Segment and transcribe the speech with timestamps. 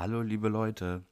[0.00, 1.02] Hallo liebe Leute,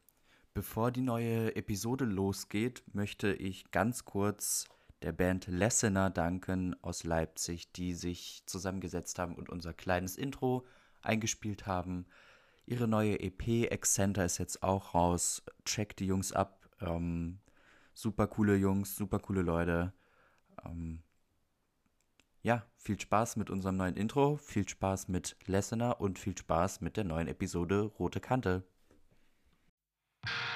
[0.54, 4.68] bevor die neue Episode losgeht, möchte ich ganz kurz
[5.02, 10.64] der Band Lessener danken aus Leipzig, die sich zusammengesetzt haben und unser kleines Intro
[11.02, 12.06] eingespielt haben.
[12.64, 15.42] Ihre neue EP Excenter ist jetzt auch raus.
[15.64, 16.70] Checkt die Jungs ab.
[16.80, 17.40] Ähm,
[17.92, 19.92] super coole Jungs, super coole Leute.
[20.64, 21.02] Ähm,
[22.40, 26.96] ja, viel Spaß mit unserem neuen Intro, viel Spaß mit Lessener und viel Spaß mit
[26.96, 28.62] der neuen Episode Rote Kante.
[30.26, 30.55] you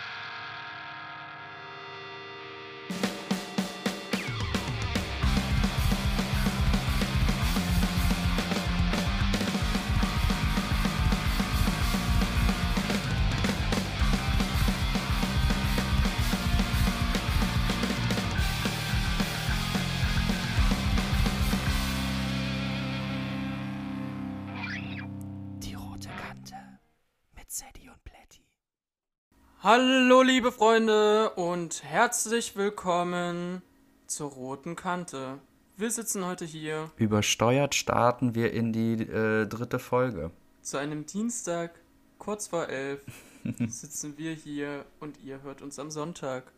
[29.72, 33.62] Hallo liebe Freunde und herzlich willkommen
[34.08, 35.38] zur roten Kante.
[35.76, 40.32] Wir sitzen heute hier Übersteuert starten wir in die äh, dritte Folge.
[40.60, 41.78] zu einem Dienstag,
[42.18, 43.00] kurz vor elf,
[43.68, 46.50] sitzen wir hier und ihr hört uns am Sonntag.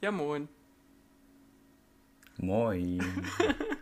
[0.00, 0.46] Ja moin.
[2.36, 3.02] Moin.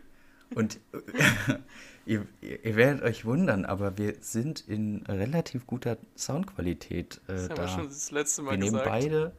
[0.55, 1.55] Und äh,
[2.07, 7.49] ihr, ihr werdet euch wundern, aber wir sind in relativ guter Soundqualität äh, Das haben
[7.51, 7.69] wir da.
[7.69, 8.89] schon das letzte Mal wir nehmen gesagt.
[8.91, 9.33] beide.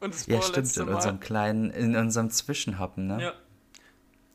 [0.00, 0.94] und das Ja, stimmt, in Mal.
[0.96, 3.22] unserem kleinen, in unserem Zwischenhappen, ne?
[3.22, 3.32] Ja,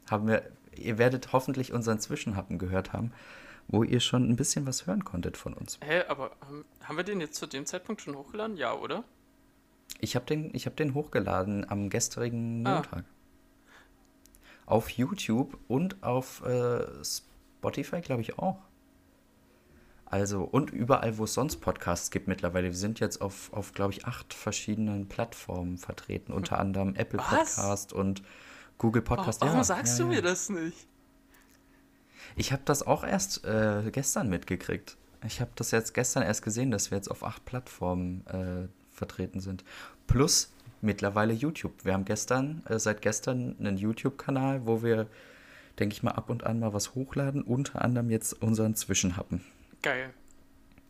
[0.09, 0.44] Haben wir,
[0.76, 3.12] ihr werdet hoffentlich unseren Zwischenhappen gehört haben,
[3.68, 5.80] wo ihr schon ein bisschen was hören konntet von uns.
[5.84, 6.31] hä, aber
[6.81, 8.58] haben, wir den jetzt zu dem Zeitpunkt schon hochgeladen?
[8.58, 9.03] Ja, oder?
[10.00, 12.81] Ich habe den, ich hab den hochgeladen am gestrigen Ah.
[14.66, 18.58] Auf YouTube und auf äh, Spotify, glaube ich, auch.
[20.06, 22.68] Also, und überall, wo es sonst Podcasts gibt mittlerweile.
[22.68, 26.34] Wir sind jetzt auf, auf glaube ich, acht verschiedenen Plattformen vertreten.
[26.34, 27.56] Unter anderem Apple Was?
[27.56, 28.22] Podcast und
[28.78, 29.41] Google Warum, Podcast.
[29.41, 30.18] warum Ja, sagst ja, du ja.
[30.18, 30.88] mir das nicht?
[32.35, 34.97] Ich habe das auch erst äh, gestern mitgekriegt.
[35.25, 39.40] Ich habe das jetzt gestern erst gesehen, dass wir jetzt auf acht Plattformen äh, vertreten
[39.40, 39.64] sind.
[40.08, 41.74] Plus mittlerweile YouTube.
[41.86, 45.08] Wir haben gestern, äh, seit gestern einen YouTube-Kanal, wo wir,
[45.80, 47.44] denke ich mal, ab und an mal was hochladen.
[47.44, 49.44] Unter anderem jetzt unseren Zwischenhappen.
[49.81, 50.14] Geil.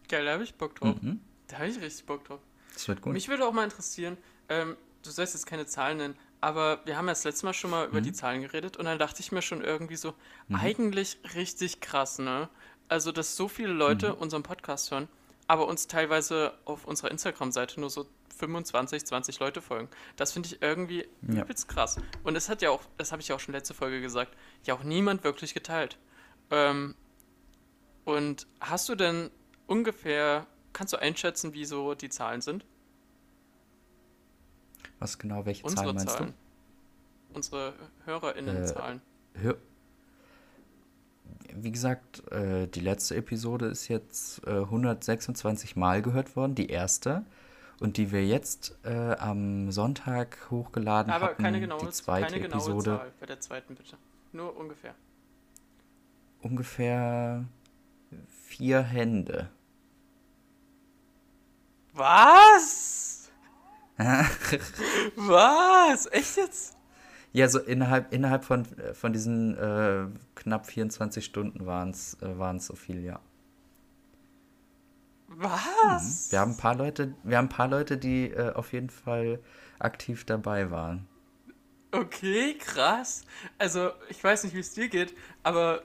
[0.10, 0.96] Geil, da habe ich Bock drauf.
[1.02, 1.20] Mhm.
[1.48, 2.40] Da habe ich richtig Bock drauf.
[2.74, 3.14] Das wird gut.
[3.14, 4.18] Mich würde auch mal interessieren,
[4.50, 7.70] ähm, du sollst jetzt keine Zahlen nennen, aber wir haben ja das letzte Mal schon
[7.72, 8.04] mal über Mhm.
[8.04, 10.14] die Zahlen geredet und dann dachte ich mir schon irgendwie so,
[10.54, 12.50] eigentlich richtig krass, ne?
[12.88, 14.20] Also, dass so viele Leute Mhm.
[14.20, 15.08] unseren Podcast hören,
[15.48, 19.90] aber uns teilweise auf unserer Instagram-Seite nur so 25, 20 Leute folgen.
[20.16, 21.42] Das finde ich irgendwie Ja.
[21.44, 21.98] übelst krass.
[22.24, 24.74] Und das hat ja auch, das habe ich ja auch schon letzte Folge gesagt, ja
[24.74, 25.98] auch niemand wirklich geteilt.
[26.50, 26.96] Ähm,
[28.06, 29.30] und hast du denn
[29.68, 32.66] ungefähr, kannst du einschätzen, wie so die Zahlen sind?
[35.00, 36.34] Was genau, welche Unsere Zahlen meinst Zahlen.
[37.34, 37.74] Unsere
[38.06, 39.02] HörerInnen-Zahlen.
[39.34, 39.40] du?
[39.42, 39.58] Hör
[41.54, 47.26] Wie gesagt, äh, die letzte Episode ist jetzt äh, 126 Mal gehört worden, die erste.
[47.82, 52.40] Und die wir jetzt äh, am Sonntag hochgeladen Aber hatten, keine genaue, die zweite keine
[52.44, 53.98] genaue Episode, Zahl bei der zweiten, bitte.
[54.34, 54.94] Nur ungefähr.
[56.42, 57.44] ungefähr
[58.30, 59.50] vier Hände.
[61.94, 63.32] Was?
[65.16, 66.06] Was?
[66.12, 66.78] Echt jetzt?
[67.34, 70.06] Ja, so innerhalb, innerhalb von, äh, von diesen äh,
[70.36, 73.20] knapp 24 Stunden waren es äh, waren's so viel, ja.
[75.38, 76.32] Was?
[76.32, 79.40] Wir haben ein paar Leute, wir haben ein paar Leute, die äh, auf jeden Fall
[79.80, 81.08] aktiv dabei waren.
[81.92, 83.26] Okay, krass.
[83.58, 85.84] Also, ich weiß nicht, wie es dir geht, aber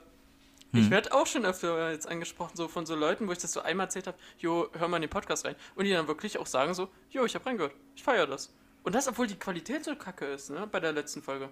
[0.72, 0.80] Hm.
[0.80, 3.60] ich werde auch schon öfter jetzt angesprochen, so von so Leuten, wo ich das so
[3.60, 5.56] einmal erzählt habe, jo, hör mal in den Podcast rein.
[5.74, 8.52] Und die dann wirklich auch sagen so, jo, ich habe reingehört, ich feiere das.
[8.82, 11.50] Und das, obwohl die Qualität so kacke ist, ne, bei der letzten Folge.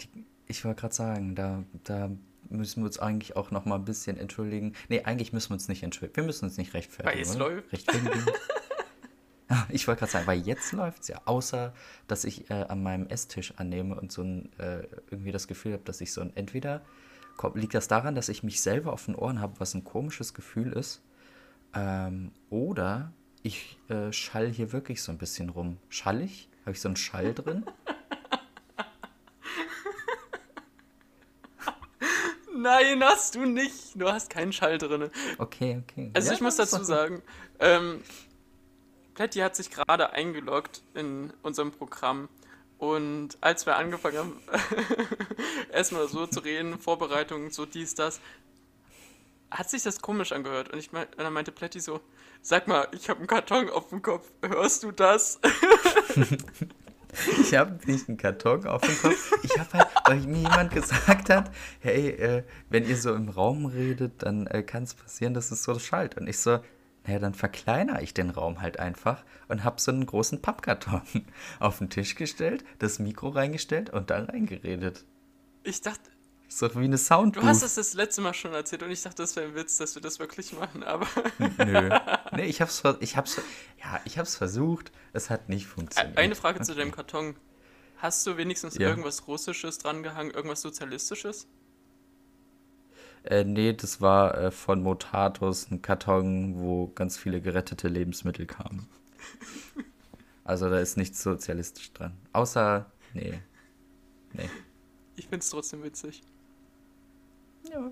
[0.00, 2.10] Die, ich wollte gerade sagen, da, da
[2.50, 4.74] müssen wir uns eigentlich auch noch mal ein bisschen entschuldigen.
[4.88, 6.16] Nee, eigentlich müssen wir uns nicht entschuldigen.
[6.16, 7.16] Wir müssen uns nicht rechtfertigen.
[7.16, 7.50] Weil es oder?
[7.50, 7.72] läuft.
[7.72, 8.24] Rechtfertigen.
[9.48, 11.20] Ah, ich wollte gerade sagen, weil jetzt läuft es ja.
[11.24, 11.72] Außer,
[12.08, 15.84] dass ich äh, an meinem Esstisch annehme und so ein, äh, irgendwie das Gefühl habe,
[15.84, 16.82] dass ich so ein, entweder
[17.36, 20.34] kommt, liegt das daran, dass ich mich selber auf den Ohren habe, was ein komisches
[20.34, 21.00] Gefühl ist,
[21.74, 23.12] ähm, oder
[23.42, 25.78] ich äh, schall hier wirklich so ein bisschen rum.
[25.88, 26.48] Schall ich?
[26.62, 27.64] Habe ich so einen Schall drin?
[32.66, 33.94] Nein, hast du nicht.
[33.94, 35.08] Du hast keinen Schall drin.
[35.38, 36.10] Okay, okay.
[36.14, 37.22] Also Ja, ich muss dazu sagen,
[37.60, 38.02] ähm,
[39.14, 42.28] Plätti hat sich gerade eingeloggt in unserem Programm
[42.78, 44.40] und als wir angefangen haben,
[45.72, 48.20] erstmal so zu reden, Vorbereitungen, so dies, das,
[49.48, 52.00] hat sich das komisch angehört und ich mein, und dann meinte Plätti so,
[52.42, 54.28] Sag mal, ich habe einen Karton auf dem Kopf.
[54.42, 55.40] Hörst du das?
[57.40, 59.32] Ich habe nicht einen Karton auf dem Kopf.
[59.42, 63.66] Ich habe halt, weil mir jemand gesagt hat, hey, äh, wenn ihr so im Raum
[63.66, 66.16] redet, dann äh, kann es passieren, dass es so schallt.
[66.16, 66.60] Und ich so,
[67.06, 71.02] naja, dann verkleinere ich den Raum halt einfach und habe so einen großen Pappkarton
[71.60, 75.04] auf den Tisch gestellt, das Mikro reingestellt und dann reingeredet.
[75.62, 76.10] Ich dachte,
[76.48, 77.42] So wie eine Soundbooth.
[77.42, 79.78] du hast es das letzte Mal schon erzählt und ich dachte, das wäre ein Witz,
[79.78, 81.06] dass wir das wirklich machen, aber
[81.58, 81.90] Nö.
[82.32, 83.40] Nee, ich hab's, ich hab's,
[83.82, 84.92] ja, ich hab's versucht.
[85.12, 86.16] Es hat nicht funktioniert.
[86.18, 86.80] eine Frage zu Okay.
[86.82, 87.36] deinem Karton.
[87.98, 88.88] Hast du wenigstens Ja.
[88.88, 91.48] irgendwas Russisches drangehangen, irgendwas Sozialistisches?
[93.24, 98.88] Äh, nee, das war äh, von Motatus ein Karton, wo ganz viele gerettete Lebensmittel kamen.
[100.44, 102.16] Also da ist nichts sozialistisch dran.
[102.32, 103.40] Außer, nee.
[104.32, 104.48] Nee.
[105.16, 106.22] Ich find's trotzdem witzig.
[107.70, 107.90] Ja.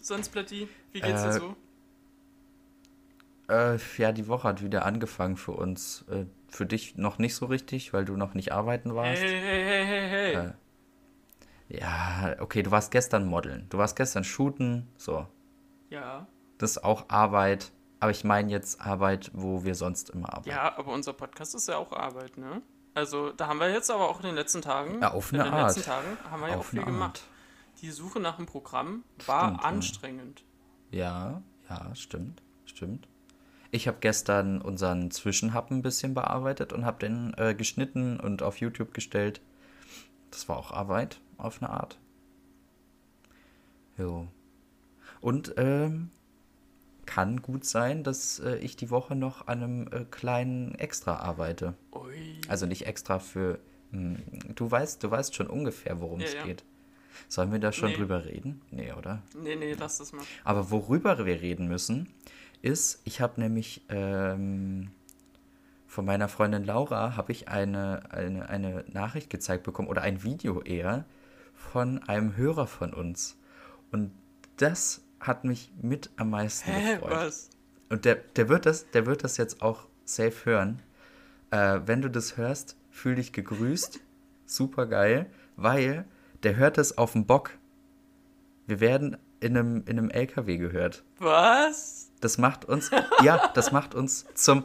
[0.00, 1.56] Sonst, Platti, wie geht's dir Äh, so?
[3.48, 6.04] Äh, ja, die Woche hat wieder angefangen für uns.
[6.10, 9.20] Äh, für dich noch nicht so richtig, weil du noch nicht arbeiten warst.
[9.22, 10.46] hey, hey, hey, hey, hey.
[10.46, 10.52] Äh,
[11.80, 13.66] Ja, okay, du warst gestern modeln.
[13.68, 14.86] Du warst gestern shooten.
[14.96, 15.26] So.
[15.90, 16.26] Ja.
[16.56, 17.70] Das ist auch Arbeit.
[18.00, 20.50] Aber ich meine jetzt Arbeit, wo wir sonst immer arbeiten.
[20.50, 22.62] Ja, aber unser Podcast ist ja auch Arbeit, ne?
[22.94, 25.50] Also, da haben wir jetzt aber auch in den letzten Tagen, Ja, auf in eine
[25.50, 25.76] den Art.
[25.76, 27.22] letzten Tagen haben wir ja auch Auf viel eine gemacht.
[27.80, 30.44] Die Suche nach einem Programm war Stimmt, anstrengend.
[30.90, 33.08] Ja, ja, stimmt, stimmt.
[33.70, 38.58] Ich habe gestern unseren Zwischenhappen ein bisschen bearbeitet und habe den äh, geschnitten und auf
[38.58, 39.40] YouTube gestellt.
[40.30, 41.98] Das war auch Arbeit, auf eine Art.
[43.98, 44.26] Jo.
[45.20, 46.10] Und ähm,
[47.04, 51.74] kann gut sein, dass äh, ich die Woche noch an einem äh, kleinen Extra arbeite.
[51.92, 52.40] Ui.
[52.48, 53.58] Also nicht extra für.
[53.90, 54.22] Hm,
[54.54, 56.44] du weißt, du weißt schon ungefähr, worum Ja, es ja.
[56.44, 56.64] geht.
[57.28, 57.96] Sollen wir da schon Nee.
[57.96, 58.60] drüber reden?
[58.70, 59.22] Nee, oder?
[59.34, 60.22] Nee, nee, lass das mal.
[60.44, 62.08] Aber worüber wir reden müssen,
[62.62, 64.90] ist, ich habe nämlich ähm,
[65.86, 70.60] von meiner Freundin Laura habe ich eine, eine, eine Nachricht gezeigt bekommen oder ein Video
[70.62, 71.04] eher
[71.54, 73.36] von einem Hörer von uns.
[73.90, 74.12] Und
[74.56, 77.10] das hat mich mit am meisten Hä, gefreut.
[77.10, 77.50] was?
[77.88, 80.82] Und der, der, wird das, der wird das jetzt auch safe hören.
[81.50, 84.00] Äh, wenn du das hörst, fühl dich gegrüßt.
[84.46, 85.26] Super geil,
[85.56, 86.04] weil
[86.42, 87.50] der hört das auf dem Bock.
[88.66, 91.04] Wir werden in einem, in einem LKW gehört.
[91.18, 92.10] Was?
[92.20, 92.90] Das macht uns,
[93.22, 94.64] ja, das macht uns zum,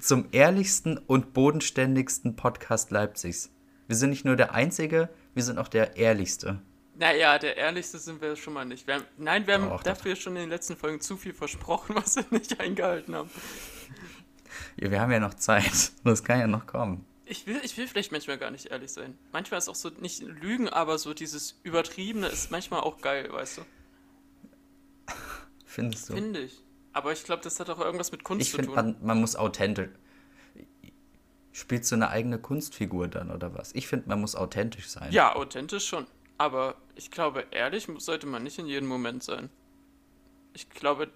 [0.00, 3.50] zum ehrlichsten und bodenständigsten Podcast Leipzigs.
[3.86, 6.60] Wir sind nicht nur der Einzige, wir sind auch der ehrlichste.
[6.96, 8.86] Naja, der ehrlichste sind wir schon mal nicht.
[8.86, 12.16] Wir haben, nein, wir haben dafür schon in den letzten Folgen zu viel versprochen, was
[12.16, 13.30] wir nicht eingehalten haben.
[14.76, 15.92] Ja, wir haben ja noch Zeit.
[16.04, 17.06] Das kann ja noch kommen.
[17.30, 19.16] Ich will, ich will vielleicht manchmal gar nicht ehrlich sein.
[19.32, 23.58] Manchmal ist auch so nicht Lügen, aber so dieses Übertriebene ist manchmal auch geil, weißt
[23.58, 23.62] du?
[25.64, 26.14] Findest du?
[26.14, 26.60] Finde ich.
[26.92, 28.74] Aber ich glaube, das hat auch irgendwas mit Kunst Ich zu finde, tun.
[28.74, 29.90] man, man muss authentisch.
[31.52, 33.72] Spielst du eine eigene Kunstfigur dann oder was?
[33.74, 35.12] Ich finde, man muss authentisch sein.
[35.12, 36.06] Ja, authentisch schon.
[36.36, 39.50] Aber ich glaube, ehrlich sollte man nicht in jedem Moment sein.
[40.52, 41.10] Ich glaube,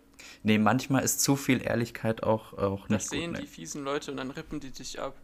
[0.45, 3.39] Nee, manchmal ist zu viel Ehrlichkeit auch, auch das nicht sehen gut.
[3.39, 3.49] die Nee.
[3.49, 5.17] fiesen Leute und dann rippen die dich ab.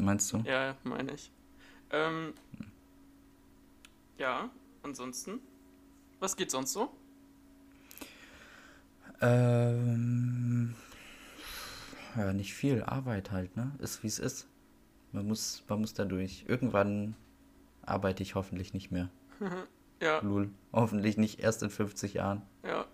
[0.00, 0.38] Meinst du?
[0.38, 1.30] Ja, meine ich.
[1.90, 2.32] Ähm,
[4.18, 4.50] ja,
[4.82, 5.40] ansonsten.
[6.20, 6.90] Was geht sonst so?
[9.20, 10.74] Ähm,
[12.16, 12.82] ja, nicht viel.
[12.82, 13.72] Arbeit halt, ne?
[13.78, 14.46] Ist wie es ist.
[15.12, 16.44] Man muss, man muss da durch.
[16.48, 17.14] Irgendwann
[17.82, 19.08] arbeite ich hoffentlich nicht mehr.
[20.02, 20.50] Ja, Lul.
[20.72, 22.40] Hoffentlich nicht erst in 50 Jahren.
[22.64, 22.86] ja.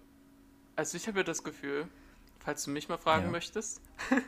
[0.75, 1.87] Also ich habe ja das Gefühl,
[2.41, 3.31] falls du mich mal fragen Ja.
[3.31, 3.81] möchtest.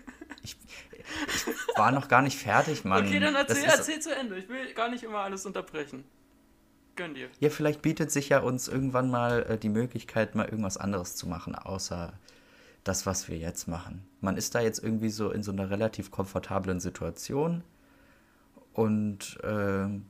[1.76, 3.06] War noch gar nicht fertig, Mann.
[3.06, 4.36] okay, dann erzähl, ist- erzähl zu Ende.
[4.38, 6.04] Ich will gar nicht immer alles unterbrechen.
[6.96, 7.28] Gönn dir.
[7.40, 11.28] Ja, vielleicht bietet sich ja uns irgendwann mal äh, die Möglichkeit, mal irgendwas anderes zu
[11.28, 12.12] machen, außer
[12.84, 14.04] das, was wir jetzt machen.
[14.20, 17.62] Man ist da jetzt irgendwie so in so einer relativ komfortablen Situation
[18.72, 20.06] und ähm,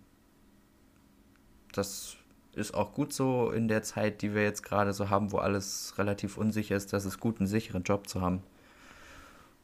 [1.73, 2.17] das
[2.55, 5.95] ist auch gut so in der Zeit, die wir jetzt gerade so haben, wo alles
[5.99, 8.43] relativ unsicher ist, dass es gut, einen sicheren Job zu haben.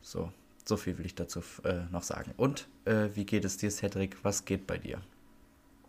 [0.01, 0.31] So,
[0.65, 2.33] so viel will ich dazu äh, noch sagen.
[2.37, 4.17] Und äh, wie geht es dir, Cedric?
[4.25, 5.01] Was geht bei dir?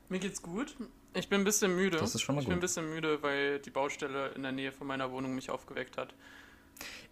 [0.09, 0.75] Mir geht's gut.
[1.13, 1.97] Ich bin ein bisschen müde.
[1.97, 2.61] Das ist schon mal ich bin ein gut.
[2.63, 6.13] bisschen müde, weil die Baustelle in der Nähe von meiner Wohnung mich aufgeweckt hat.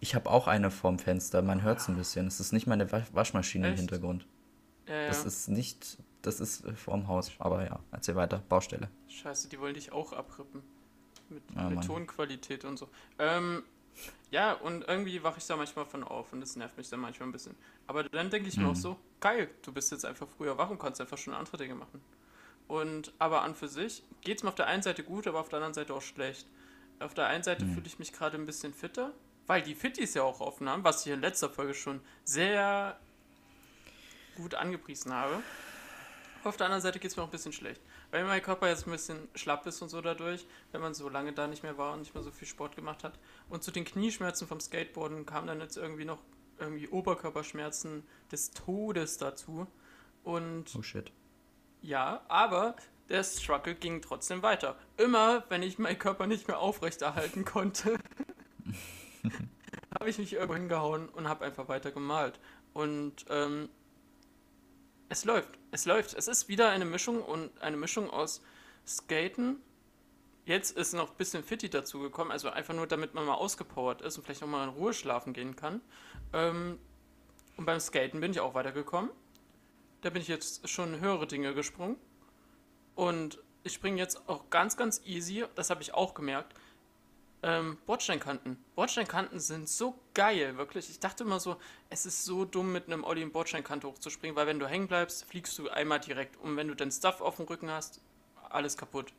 [0.00, 1.40] Ich habe auch eine vorm Fenster.
[1.40, 2.26] Man hört es ein bisschen.
[2.26, 3.80] Es ist nicht meine Wa- Waschmaschine im Echt?
[3.80, 4.26] Hintergrund.
[4.86, 5.08] Ja, ja.
[5.08, 7.32] Das ist nicht, das ist äh, vorm Haus.
[7.38, 8.42] Aber ja, erzähl weiter.
[8.50, 8.90] Baustelle.
[9.08, 10.62] Scheiße, die wollen dich auch abrippen.
[11.30, 11.82] Mit, Ah, mit.
[11.84, 12.90] Tonqualität und so.
[13.18, 13.62] Ähm,
[14.30, 17.28] ja, und irgendwie wache ich da manchmal von auf und das nervt mich dann manchmal
[17.28, 17.54] ein bisschen.
[17.86, 18.70] Aber dann denke ich mir Mhm.
[18.70, 21.74] auch so, geil, du bist jetzt einfach früher wach und kannst einfach schon andere Dinge
[21.74, 22.00] machen.
[22.66, 25.48] Und aber an für sich geht es mir auf der einen Seite gut, aber auf
[25.48, 26.46] der anderen Seite auch schlecht.
[27.00, 27.74] Auf der einen Seite Mhm.
[27.74, 29.12] fühle ich mich gerade ein bisschen fitter
[29.46, 32.98] weil die Fitties ja auch offen haben, was ich in letzter Folge schon sehr
[34.36, 35.42] gut angepriesen habe.
[36.44, 37.80] Auf der anderen Seite geht es mir auch ein bisschen schlecht,
[38.14, 41.32] weil mein Körper jetzt ein bisschen schlapp ist und so dadurch, wenn man so lange
[41.32, 43.18] da nicht mehr war und nicht mehr so viel Sport gemacht hat.
[43.48, 46.20] Und zu den Knieschmerzen vom Skateboarden kamen dann jetzt irgendwie noch
[46.60, 49.66] irgendwie Oberkörperschmerzen des Todes dazu.
[50.22, 51.10] Und Oh shit.
[51.82, 52.76] ja, aber
[53.08, 54.78] der Struggle ging trotzdem weiter.
[54.96, 57.98] Immer, wenn ich meinen Körper nicht mehr aufrechterhalten konnte,
[59.98, 62.38] habe ich mich irgendwo hingehauen und habe einfach weiter gemalt.
[62.74, 63.70] Und ähm,
[65.14, 66.14] es läuft, es läuft.
[66.14, 68.42] Es ist wieder eine Mischung und eine Mischung aus
[68.84, 69.62] Skaten.
[70.44, 74.02] Jetzt ist noch ein bisschen Fitti dazu gekommen, also einfach nur, damit man mal ausgepowert
[74.02, 75.80] ist und vielleicht noch mal in Ruhe schlafen gehen kann.
[76.32, 76.80] Ähm,
[77.56, 79.08] und beim Skaten bin ich auch weitergekommen.
[80.00, 81.94] Da bin ich jetzt schon höhere Dinge gesprungen.
[82.96, 86.54] Und ich springe jetzt auch ganz, ganz easy, das habe ich auch gemerkt,
[87.44, 88.56] ähm, Bordsteinkanten.
[88.74, 90.88] Bordsteinkanten sind so geil, wirklich.
[90.88, 91.56] Ich dachte immer so,
[91.90, 95.26] es ist so dumm, mit einem Olli in Bordsteinkante hochzuspringen, weil wenn du hängen bleibst,
[95.26, 96.38] fliegst du einmal direkt.
[96.38, 98.00] Und wenn du dein Stuff auf dem Rücken hast,
[98.48, 99.12] alles kaputt.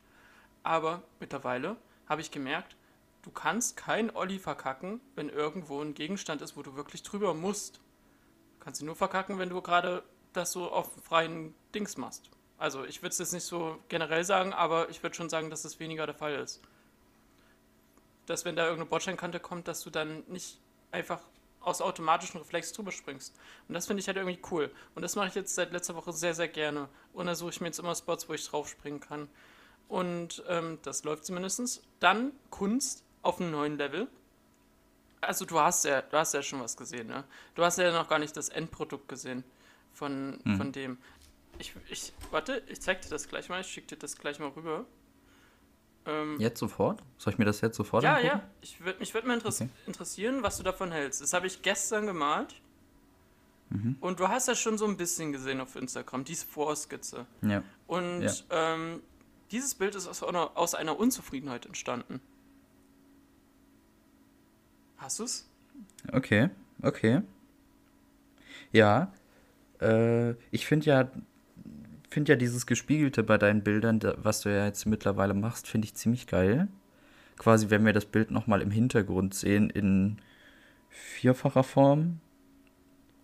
[0.63, 1.77] Aber mittlerweile
[2.09, 2.75] habe ich gemerkt,
[3.21, 7.77] du kannst kein Olli verkacken, wenn irgendwo ein Gegenstand ist, wo du wirklich drüber musst.
[7.77, 10.03] Du kannst ihn nur verkacken, wenn du gerade
[10.33, 12.31] das so auf freien Dings machst.
[12.57, 15.63] Also ich würde es jetzt nicht so generell sagen, aber ich würde schon sagen, dass
[15.63, 16.63] es weniger der Fall ist.
[18.25, 20.59] Dass wenn da irgendeine Bordsteinkante kommt, dass du dann nicht
[20.91, 21.19] einfach
[21.61, 23.35] aus automatischen Reflex drüber springst.
[23.67, 24.71] Und das finde ich halt irgendwie cool.
[24.93, 26.87] Und das mache ich jetzt seit letzter Woche sehr, sehr gerne.
[27.13, 29.27] Und da suche ich mir jetzt immer Spots, wo ich drauf springen kann.
[29.87, 31.81] Und ähm, das läuft zumindest.
[31.99, 34.07] Dann Kunst auf einem neuen Level.
[35.21, 37.23] Also du hast ja, du hast ja schon was gesehen, ne?
[37.55, 39.43] Du hast ja noch gar nicht das Endprodukt gesehen
[39.91, 40.57] von, Hm.
[40.57, 40.97] von dem.
[41.57, 44.49] Ich, ich, warte, ich zeig dir das gleich mal, ich schicke dir das gleich mal
[44.49, 44.85] rüber.
[46.05, 47.01] Ähm, Jetzt sofort?
[47.17, 48.27] Soll ich mir das jetzt sofort ja, angucken?
[48.37, 49.69] ja, ich würd, mich würde mal interess Okay.
[49.87, 51.21] interessieren, was du davon hältst.
[51.21, 52.55] Das habe ich gestern gemalt.
[53.69, 53.97] Mhm.
[53.99, 57.25] Und du hast das schon so ein bisschen gesehen auf Instagram, diese Vorskizze.
[57.41, 57.63] Ja.
[57.87, 58.31] Und Ja.
[58.51, 59.01] ähm,
[59.51, 62.21] dieses Bild ist aus einer, aus einer Unzufriedenheit entstanden.
[64.97, 65.47] Hast du's?
[66.11, 66.49] Okay,
[66.81, 67.21] okay.
[68.71, 69.11] Ja,
[69.81, 71.09] äh, ich finde ja,
[72.15, 75.95] finde ja dieses Gespiegelte bei deinen Bildern, was du ja jetzt mittlerweile machst, finde ich
[75.95, 76.69] ziemlich geil.
[77.37, 80.21] Quasi, wenn wir das Bild nochmal im Hintergrund sehen, in
[80.87, 82.21] vierfacher Form,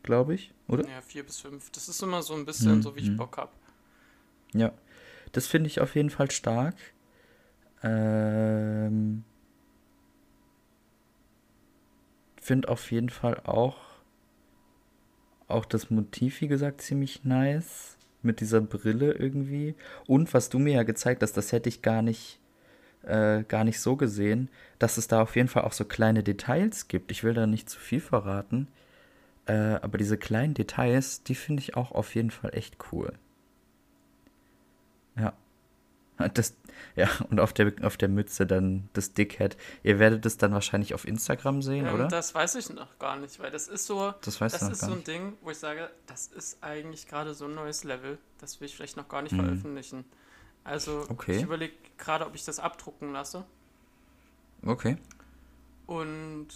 [0.04, 0.86] glaube ich, oder?
[0.90, 1.70] Ja, vier bis fünf.
[1.72, 3.16] Das ist immer so ein bisschen Mhm, so, wie ich mhm.
[3.16, 3.54] Bock habe.
[4.52, 4.74] Ja,
[5.32, 6.76] das finde ich auf jeden Fall stark.
[7.84, 9.24] Ähm,
[12.42, 13.78] finde auf jeden Fall auch,
[15.48, 17.98] auch das Motiv, wie gesagt, ziemlich nice.
[18.24, 19.76] Mit dieser Brille irgendwie.
[20.08, 22.40] Und was du mir ja gezeigt hast, das hätte ich gar nicht,
[23.04, 24.50] äh, gar nicht so gesehen,
[24.80, 27.12] dass es da auf jeden Fall auch so kleine Details gibt.
[27.12, 28.68] Ich will da nicht zu viel verraten.
[29.48, 33.14] Äh, aber diese kleinen Details, die finde ich auch auf jeden Fall echt cool.
[36.24, 36.30] Ja.
[36.34, 36.56] Das,
[36.96, 39.56] ja, und auf der, auf der Mütze dann das Dickhead.
[39.84, 42.08] Ihr werdet es dann wahrscheinlich auf Instagram sehen, Ähm, oder?
[42.08, 44.94] das weiß ich noch gar nicht, weil das ist so, Das das ist so ein
[44.96, 45.08] nicht.
[45.08, 48.18] Ding, wo ich sage, das ist eigentlich gerade so ein neues Level.
[48.40, 49.42] Das will ich vielleicht noch gar nicht Mhm.
[49.46, 50.06] veröffentlichen.
[50.64, 51.38] Also Okay.
[51.38, 53.46] ich überlege gerade, ob ich das abdrucken lasse
[54.66, 54.98] Okay.
[55.88, 56.48] und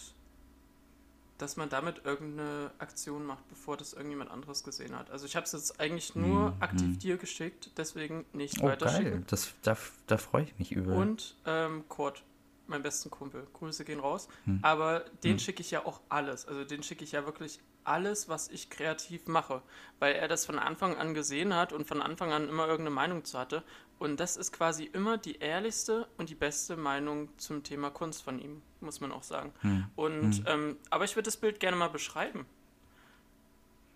[1.37, 5.09] dass man damit irgendeine Aktion macht, bevor das irgendjemand anderes gesehen hat.
[5.11, 6.61] Also ich habe es jetzt eigentlich nur Mhm.
[6.61, 9.11] aktiv dir geschickt, deswegen nicht Oh, weiterschicken.
[9.11, 9.23] geil.
[9.27, 9.77] Das, da,
[10.07, 10.93] da freue ich mich über.
[10.95, 12.23] Und ähm, Kurt,
[12.67, 13.45] mein besten Kumpel.
[13.53, 14.27] Grüße gehen raus.
[14.45, 14.59] Hm.
[14.61, 15.39] Aber den Hm.
[15.39, 16.47] schicke ich ja auch alles.
[16.47, 19.61] Also den schicke ich ja wirklich alles, was ich kreativ mache.
[19.99, 23.23] Weil er das von Anfang an gesehen hat und von Anfang an immer irgendeine Meinung
[23.23, 23.63] zu hatte.
[23.97, 28.39] Und das ist quasi immer die ehrlichste und die beste Meinung zum Thema Kunst von
[28.39, 29.53] ihm, muss man auch sagen.
[29.61, 29.85] Hm.
[29.95, 30.43] Und, Hm.
[30.47, 32.45] ähm, aber ich würde das Bild gerne mal beschreiben.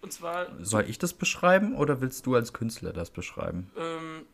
[0.01, 3.69] Und zwar Soll ich das beschreiben oder willst du als Künstler das beschreiben?
[3.75, 4.25] Ähm,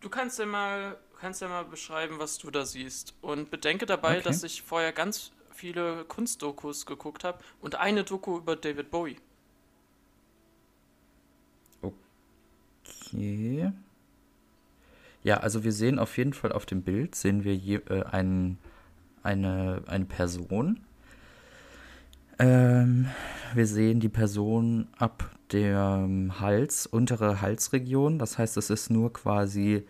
[0.00, 3.12] du kannst ja mal, kannst ja mal beschreiben, was du da siehst.
[3.20, 4.22] Und bedenke dabei, Okay.
[4.22, 9.16] dass ich vorher ganz viele Kunstdokus geguckt habe und eine Doku über David Bowie.
[11.82, 13.72] Okay.
[15.22, 18.58] Ja, also wir sehen auf jeden Fall auf dem Bild, sehen wir je, äh, einen,
[19.22, 20.80] eine, eine Person.
[22.38, 23.08] Ähm,
[23.54, 28.18] wir sehen die Person ab dem Hals, untere Halsregion.
[28.18, 29.84] Das heißt, es ist nur quasi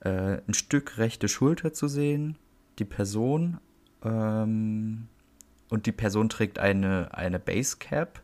[0.00, 2.36] äh, ein Stück rechte Schulter zu sehen.
[2.78, 3.58] Die Person.
[4.04, 5.08] Ähm,
[5.70, 8.20] und die Person trägt eine, eine Basecap.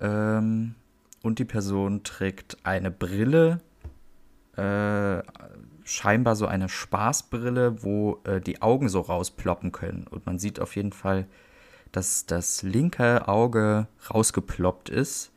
[0.00, 0.74] Ähm,
[1.22, 3.60] und die Person trägt eine Brille,
[4.56, 5.22] äh,
[5.84, 10.06] scheinbar so eine Spaßbrille, wo äh, die Augen so rausploppen können.
[10.06, 11.26] Und man sieht auf jeden Fall,
[11.92, 15.32] dass das linke Auge rausgeploppt ist.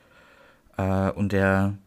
[0.77, 1.77] Äh, und der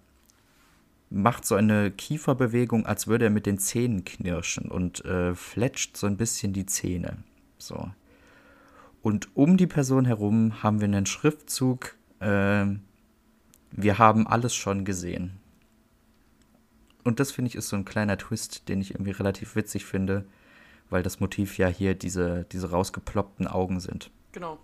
[1.11, 6.07] macht so eine Kieferbewegung, als würde er mit den Zähnen knirschen und äh, fletscht so
[6.07, 7.19] ein bisschen die Zähne.
[7.59, 7.91] So.
[9.03, 11.95] Und um die Person herum haben wir einen Schriftzug.
[12.21, 12.67] Äh,
[13.71, 15.39] wir haben alles schon gesehen.
[17.05, 20.25] Und das finde ich ist so ein kleiner Twist, den ich irgendwie relativ witzig finde,
[20.89, 24.11] weil das Motiv ja hier diese, diese rausgeploppten Augen sind.
[24.33, 24.59] Genau.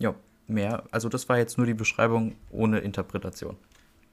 [0.00, 0.14] Ja,
[0.48, 0.84] mehr.
[0.90, 3.56] Also das war jetzt nur die Beschreibung ohne Interpretation.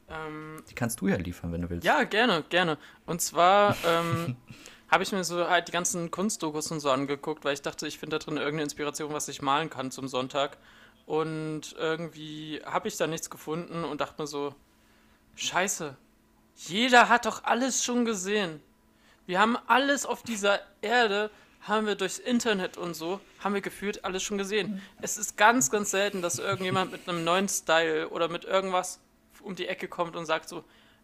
[0.08, 1.86] Ähm, die kannst du ja liefern, wenn du willst.
[1.86, 2.78] Ja, gerne, gerne.
[3.06, 4.36] Und zwar ähm,
[4.91, 7.98] habe ich mir so halt die ganzen Kunstdokus und so angeguckt, weil ich dachte, ich
[7.98, 10.57] finde da drin irgendeine Inspiration, was ich malen kann zum Sonntag.
[11.05, 14.53] Und irgendwie habe ich da nichts gefunden und dachte mir so,
[15.36, 15.95] Scheiße.
[16.55, 18.62] Jeder hat doch alles schon gesehen.
[19.25, 21.31] Wir haben alles auf dieser Erde,
[21.62, 24.81] haben wir durchs Internet und so, haben wir gefühlt alles schon gesehen.
[25.01, 29.00] Es ist ganz, ganz selten, dass irgendjemand mit einem neuen Style oder mit irgendwas
[29.41, 30.63] um die Ecke kommt und sagt so,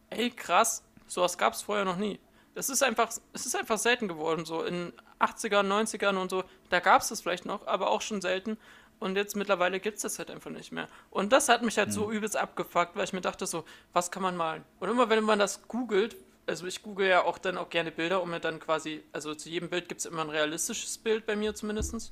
[0.09, 2.19] ey krass, sowas gab es vorher noch nie.
[2.57, 6.79] Das ist einfach, es ist einfach selten geworden, so in 80ern, 90ern und so, da
[6.79, 8.57] gab es das vielleicht noch, aber auch schon selten.
[8.99, 10.87] Und jetzt mittlerweile gibt es das halt einfach nicht mehr.
[11.11, 11.93] Und das hat mich halt mhm.
[11.93, 14.63] so übelst abgefuckt, weil ich mir dachte so, was kann man malen?
[14.79, 16.15] Und immer wenn man das googelt,
[16.47, 19.49] also ich google ja auch dann auch gerne Bilder, um mir dann quasi, also zu
[19.49, 22.11] jedem Bild gibt es immer ein realistisches Bild bei mir zumindest.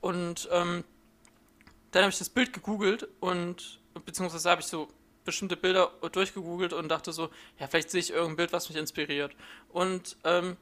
[0.00, 0.84] Und ähm,
[1.90, 4.86] dann habe ich das Bild gegoogelt und beziehungsweise habe ich so
[5.24, 9.34] bestimmte Bilder durchgegoogelt und dachte so, ja, vielleicht sehe ich irgendein Bild, was mich inspiriert.
[9.68, 10.56] Und ähm,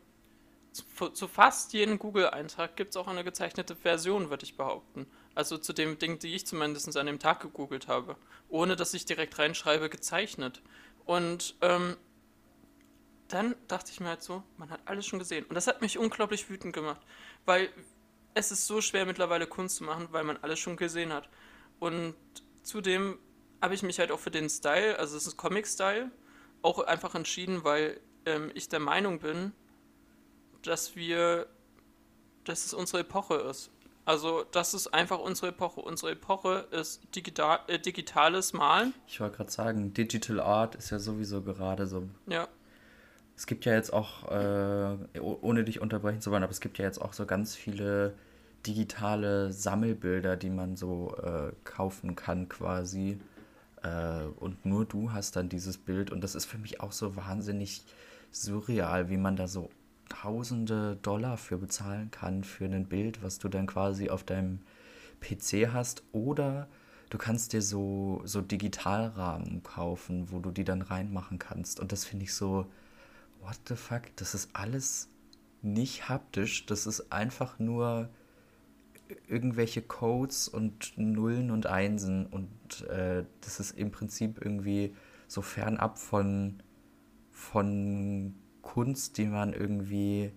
[0.73, 5.07] zu, zu, fast jedem Google-Eintrag gibt es auch eine gezeichnete Version, würde ich behaupten.
[5.35, 8.17] Also zu dem Ding, die ich zumindest an dem Tag gegoogelt habe.
[8.49, 10.63] Ohne dass ich direkt reinschreibe, gezeichnet.
[11.07, 11.97] Und ähm,
[13.29, 15.45] dann dachte ich mir halt so, man hat alles schon gesehen.
[15.47, 17.01] Und das hat mich unglaublich wütend gemacht.
[17.45, 17.69] Weil
[18.35, 21.29] es ist so schwer mittlerweile Kunst zu machen, weil man alles schon gesehen hat.
[21.79, 22.15] Und
[22.63, 23.19] zudem
[23.61, 26.11] habe ich mich halt auch für den Style, also es ist Comic-Style,
[26.63, 29.53] auch einfach entschieden, weil ähm, ich der Meinung bin,
[30.63, 31.47] dass wir,
[32.45, 33.71] dass es unsere Epoche ist.
[34.05, 35.81] Also das ist einfach unsere Epoche.
[35.81, 38.93] Unsere Epoche ist digital, äh, digitales Malen.
[39.07, 42.09] Ich wollte gerade sagen, Digital Art ist ja sowieso gerade so.
[42.27, 42.49] Ja.
[43.37, 46.85] Es gibt ja jetzt auch, äh, ohne dich unterbrechen zu wollen, aber es gibt ja
[46.85, 48.15] jetzt auch so ganz viele
[48.67, 53.19] digitale Sammelbilder, die man so äh, kaufen kann quasi.
[53.83, 56.11] Äh, und nur du hast dann dieses Bild.
[56.11, 57.85] Und das ist für mich auch so wahnsinnig
[58.31, 59.71] surreal, wie man da so
[60.09, 64.61] tausende Dollar für bezahlen kann für ein Bild, was du dann quasi auf deinem
[65.21, 66.03] PC hast.
[66.13, 66.69] Oder
[67.11, 71.81] du kannst dir so, so Digitalrahmen kaufen, wo du die dann reinmachen kannst.
[71.81, 72.67] Und das finde ich so,
[73.41, 75.09] what the fuck, das ist alles
[75.63, 78.09] nicht haptisch, das ist einfach nur
[79.29, 82.49] irgendwelche Codes und Nullen und Einsen und
[82.89, 84.95] äh, das ist im Prinzip irgendwie
[85.29, 86.63] so fernab von,
[87.31, 90.33] von Kunst, die man irgendwie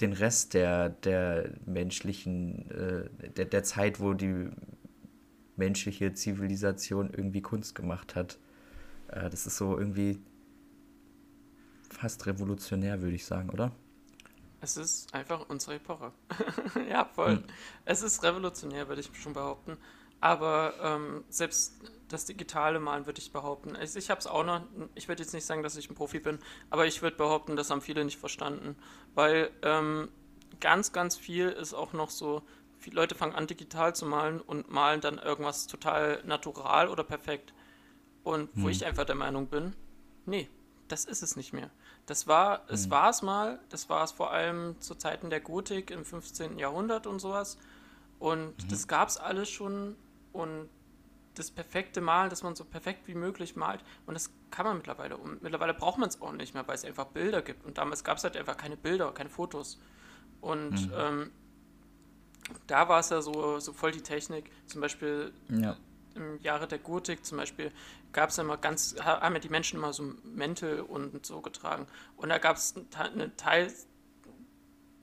[0.00, 4.48] den Rest der, der menschlichen, äh, der, der Zeit, wo die
[5.56, 8.38] menschliche Zivilisation irgendwie Kunst gemacht hat.
[9.08, 10.18] Äh, das ist so irgendwie
[11.90, 13.72] fast revolutionär, würde ich sagen, oder?
[14.60, 16.12] Es ist einfach unsere Epoche.
[16.88, 17.36] ja, voll.
[17.36, 17.44] Hm.
[17.84, 19.76] Es ist revolutionär, würde ich schon behaupten.
[20.20, 21.76] Aber ähm, selbst
[22.08, 23.76] das digitale Malen würde ich behaupten.
[23.80, 24.62] Ich, ich habe es auch noch,
[24.94, 26.38] ich würde jetzt nicht sagen, dass ich ein Profi bin,
[26.70, 28.76] aber ich würde behaupten, das haben viele nicht verstanden.
[29.14, 30.10] Weil ähm,
[30.60, 32.42] ganz, ganz viel ist auch noch so,
[32.78, 37.54] viele Leute fangen an, digital zu malen und malen dann irgendwas total natural oder perfekt.
[38.24, 38.70] Und wo hm.
[38.70, 39.74] ich einfach der Meinung bin,
[40.26, 40.48] nee,
[40.88, 41.70] das ist es nicht mehr.
[42.08, 42.90] Das war, es hm.
[42.90, 46.58] war es mal, das war es vor allem zu Zeiten der Gotik im 15.
[46.58, 47.58] Jahrhundert und sowas.
[48.18, 48.68] Und mhm.
[48.70, 49.94] das gab es alles schon
[50.32, 50.70] und
[51.34, 53.84] das perfekte Malen, dass man so perfekt wie möglich malt.
[54.06, 55.18] Und das kann man mittlerweile.
[55.18, 57.66] Und mittlerweile braucht man es auch nicht mehr, weil es einfach Bilder gibt.
[57.66, 59.78] Und damals gab es halt einfach keine Bilder, keine Fotos.
[60.40, 60.92] Und mhm.
[60.96, 61.30] ähm,
[62.66, 64.50] da war es ja so, so voll die Technik.
[64.64, 65.76] Zum Beispiel ja.
[66.14, 67.72] Im Jahre der Gotik zum Beispiel
[68.12, 71.86] gab es immer ganz, haben ja die Menschen immer so Mäntel und so getragen.
[72.16, 73.72] Und da gab es eine Teil,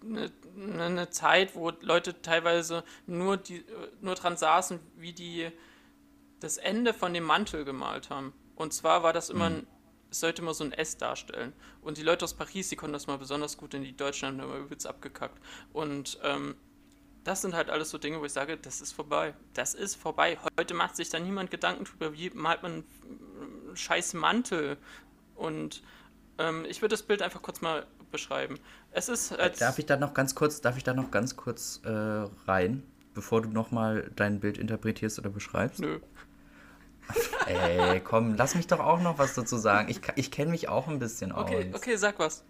[0.04, 3.64] eine, eine, Zeit, wo Leute teilweise nur, die,
[4.02, 5.52] nur dran saßen, wie die
[6.40, 8.34] das Ende von dem Mantel gemalt haben.
[8.56, 9.68] Und zwar war das immer ein,
[10.12, 11.54] es sollte immer so ein S darstellen.
[11.82, 14.40] Und die Leute aus Paris, die konnten das mal besonders gut, in die Deutschen haben
[14.40, 15.40] immer übelst abgekackt.
[15.74, 16.56] Und ähm,
[17.26, 19.34] das sind halt alles so Dinge, wo ich sage, das ist vorbei.
[19.54, 20.38] Das ist vorbei.
[20.58, 24.78] Heute macht sich da niemand Gedanken drüber, wie malt man einen scheiß Mantel.
[25.36, 25.82] Und
[26.38, 28.60] ähm, ich würde das Bild einfach kurz mal beschreiben.
[28.92, 31.82] Es ist äh, darf ich da noch ganz kurz, darf ich da noch ganz kurz
[31.84, 31.90] äh,
[32.48, 32.84] rein,
[33.16, 35.80] bevor du nochmal dein Bild interpretierst oder beschreibst?
[35.80, 36.00] Nö.
[37.48, 39.90] Ey, komm, lass mich doch auch noch was dazu sagen.
[39.90, 41.76] Ich, ich kenne mich auch ein bisschen okay, aus.
[41.76, 42.44] Okay, sag was.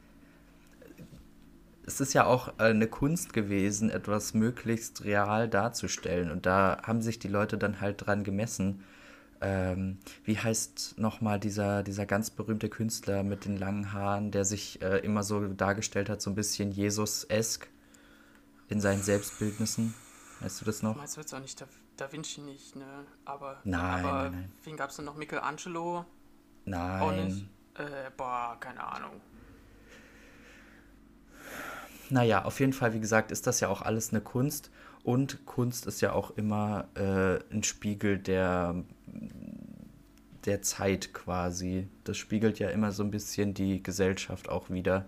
[1.88, 6.32] Es ist ja auch eine Kunst gewesen, etwas möglichst real darzustellen.
[6.32, 8.84] Und da haben sich die Leute dann halt dran gemessen.
[9.42, 14.82] Ähm, wie heißt nochmal dieser, dieser ganz berühmte Künstler mit den langen Haaren, der sich
[14.82, 17.68] äh, immer so dargestellt hat, so ein bisschen Jesus-esk
[18.70, 19.94] in seinen Selbstbildnissen?
[20.40, 20.96] Weißt du das noch?
[20.96, 21.66] Meinst du jetzt auch nicht da,
[21.98, 23.06] da Vinci nicht, ne?
[23.26, 24.52] Aber, nein, aber nein, nein.
[24.64, 25.16] wen gab es denn noch?
[25.16, 26.06] Michelangelo?
[26.66, 27.02] Nein.
[27.02, 27.46] Auch nicht?
[27.76, 29.22] Äh, boah, keine Ahnung.
[32.10, 34.70] Naja, auf jeden Fall, wie gesagt, ist das ja auch alles eine Kunst.
[35.04, 38.76] Und Kunst ist ja auch immer äh, ein Spiegel der,
[40.46, 41.88] der Zeit quasi.
[42.04, 45.06] Das spiegelt ja immer so ein bisschen die Gesellschaft auch wieder.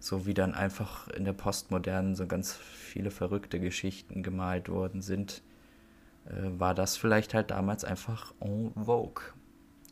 [0.00, 5.42] So wie dann einfach in der Postmodernen so ganz viele verrückte Geschichten gemalt worden sind,
[6.26, 9.22] äh, war das vielleicht halt damals einfach en vogue.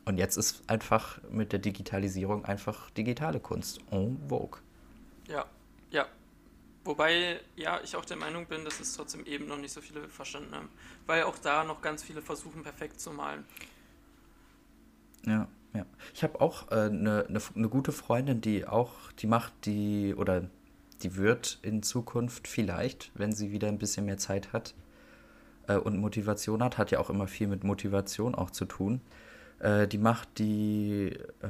[0.05, 4.61] Und jetzt ist einfach mit der Digitalisierung einfach digitale Kunst en vogue.
[5.29, 5.47] Ja,
[5.91, 6.07] ja,
[6.85, 10.09] Wobei, ja, ich auch der Meinung bin, dass es trotzdem eben noch nicht so viele
[10.09, 10.69] verstanden haben.
[11.07, 13.45] Weil auch da noch ganz viele versuchen, perfekt zu malen.
[15.25, 15.87] Ja, ja.
[16.13, 20.15] Ich habe auch eine äh, ne, ne, ne gute Freundin, die auch, die macht die,
[20.17, 20.49] oder
[21.03, 24.75] die wird in Zukunft vielleicht, wenn sie wieder ein bisschen mehr Zeit hat
[25.69, 29.01] äh, und Motivation hat, hat ja auch immer viel mit Motivation auch zu tun,
[29.63, 31.47] äh, die macht die äh,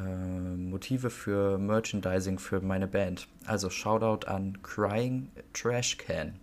[0.57, 3.27] Motive für Merchandising für meine Band.
[3.47, 6.39] Also Shoutout an Crying Trash Can,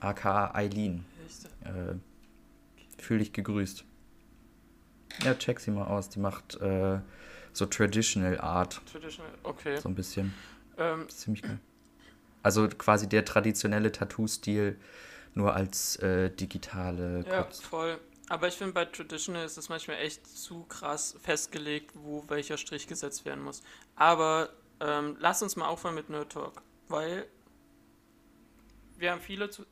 [0.00, 1.04] aka Eileen.
[1.64, 1.94] Äh,
[3.00, 3.84] Fühl dich gegrüßt.
[5.24, 6.08] Ja, check sie mal aus.
[6.08, 6.98] Die macht äh,
[7.52, 8.80] so Traditional Art.
[8.90, 9.76] Traditional, okay.
[9.78, 10.34] So ein bisschen.
[10.78, 11.58] Ähm, ziemlich geil.
[12.42, 14.78] Also quasi der traditionelle Tattoo-Stil,
[15.34, 17.64] nur als äh, digitale Ja, Kunst.
[17.64, 17.98] voll.
[18.28, 22.86] Aber ich finde, bei Traditional ist es manchmal echt zu krass festgelegt, wo welcher Strich
[22.86, 23.62] gesetzt werden muss.
[23.96, 27.26] Aber ähm, lass uns mal aufhören mit Nerd Talk, weil
[28.96, 29.64] wir haben viele zu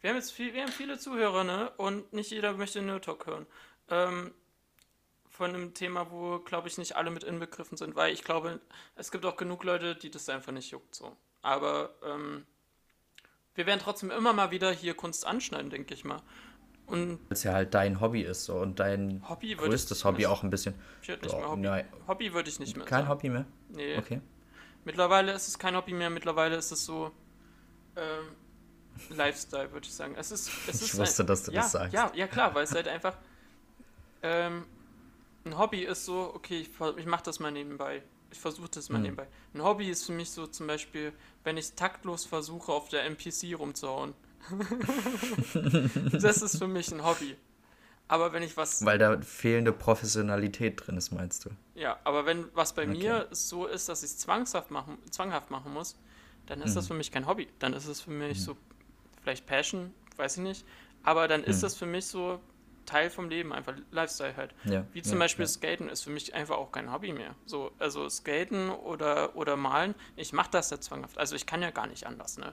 [0.00, 1.70] wir haben jetzt viel, wir haben viele Zuhörer, ne?
[1.78, 3.46] Und nicht jeder möchte Nerd Talk hören.
[3.88, 4.32] Ähm,
[5.28, 8.60] von einem Thema, wo, glaube ich, nicht alle mit inbegriffen sind, weil ich glaube,
[8.94, 11.16] es gibt auch genug Leute, die das einfach nicht juckt so.
[11.42, 12.46] Aber ähm,
[13.54, 16.22] wir werden trotzdem immer mal wieder hier Kunst anschneiden, denke ich mal.
[16.86, 20.42] Und es ja halt dein Hobby ist so und dein Hobby größtes Hobby nicht, auch
[20.42, 20.74] ein bisschen.
[21.02, 21.60] Ich würde nicht mehr Hobby.
[21.62, 21.84] Nein.
[22.06, 22.86] Hobby würde ich nicht mehr.
[22.86, 23.08] Kein sagen.
[23.08, 23.44] Hobby mehr?
[23.70, 23.98] Nee.
[23.98, 24.20] Okay.
[24.84, 27.10] Mittlerweile ist es kein Hobby mehr, mittlerweile ist es so
[27.96, 30.14] ähm, Lifestyle, würde ich sagen.
[30.16, 31.92] Es ist, es ich ist wusste, ein, dass du ja, das sagst.
[31.92, 33.16] Ja, ja klar, weil es halt einfach
[34.22, 34.64] ähm,
[35.44, 38.02] ein Hobby ist so, okay, ich, ich mache das mal nebenbei.
[38.30, 39.04] Ich versuche das mal mhm.
[39.04, 39.26] nebenbei.
[39.54, 41.12] Ein Hobby ist für mich so zum Beispiel,
[41.44, 44.14] wenn ich taktlos versuche, auf der NPC rumzuhauen.
[46.12, 47.36] das ist für mich ein Hobby.
[48.08, 48.84] Aber wenn ich was.
[48.84, 51.50] Weil da fehlende Professionalität drin ist, meinst du?
[51.74, 52.96] Ja, aber wenn was bei okay.
[52.96, 55.96] mir so ist, dass ich es zwanghaft machen, zwanghaft machen muss,
[56.46, 56.74] dann ist mhm.
[56.76, 57.48] das für mich kein Hobby.
[57.58, 58.42] Dann ist es für mich mhm.
[58.42, 58.56] so,
[59.22, 60.64] vielleicht Passion, weiß ich nicht.
[61.02, 61.62] Aber dann ist mhm.
[61.62, 62.40] das für mich so
[62.86, 64.54] Teil vom Leben, einfach Lifestyle halt.
[64.64, 65.48] Ja, Wie zum ja, Beispiel ja.
[65.48, 67.34] Skaten ist für mich einfach auch kein Hobby mehr.
[67.44, 71.18] So, also Skaten oder, oder Malen, ich mache das ja zwanghaft.
[71.18, 72.52] Also ich kann ja gar nicht anders, ne?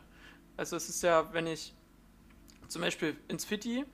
[0.58, 1.74] Also es ist ja, wenn ich
[2.68, 3.86] zum Beispiel ins Fitti,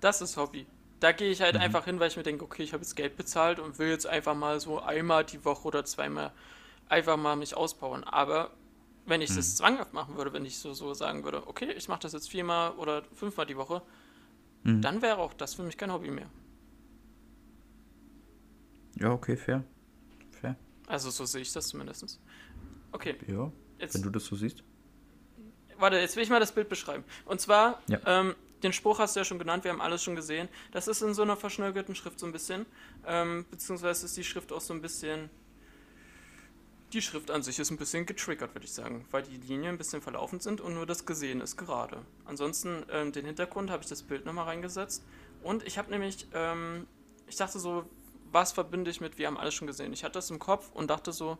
[0.00, 0.66] das ist Hobby.
[1.00, 1.60] Da gehe ich halt mhm.
[1.60, 4.06] einfach hin, weil ich mir denke, okay, ich habe jetzt Geld bezahlt und will jetzt
[4.06, 6.32] einfach mal so einmal die Woche oder zweimal
[6.88, 8.04] einfach mal mich ausbauen.
[8.04, 8.50] Aber
[9.04, 9.36] wenn ich mhm.
[9.36, 12.30] das zwanghaft machen würde, wenn ich so, so sagen würde, okay, ich mache das jetzt
[12.30, 13.82] viermal oder fünfmal die Woche,
[14.64, 14.80] mhm.
[14.80, 16.30] dann wäre auch das für mich kein Hobby mehr.
[18.98, 19.62] Ja, okay, fair.
[20.40, 20.56] Fair.
[20.86, 22.18] Also so sehe ich das zumindest.
[22.92, 23.16] Okay.
[23.26, 24.62] Ja, jetzt, wenn du das so siehst.
[25.78, 27.04] Warte, jetzt will ich mal das Bild beschreiben.
[27.24, 27.98] Und zwar, ja.
[28.06, 30.48] ähm, den Spruch hast du ja schon genannt, wir haben alles schon gesehen.
[30.72, 32.66] Das ist in so einer verschnörkelten Schrift so ein bisschen.
[33.06, 35.30] Ähm, beziehungsweise ist die Schrift auch so ein bisschen.
[36.92, 39.78] Die Schrift an sich ist ein bisschen getriggert, würde ich sagen, weil die Linien ein
[39.78, 42.00] bisschen verlaufen sind und nur das Gesehen ist gerade.
[42.24, 45.04] Ansonsten, ähm, den Hintergrund habe ich das Bild nochmal reingesetzt.
[45.42, 46.86] Und ich habe nämlich, ähm,
[47.26, 47.84] ich dachte so,
[48.30, 49.92] was verbinde ich mit, wir haben alles schon gesehen.
[49.92, 51.38] Ich hatte das im Kopf und dachte so,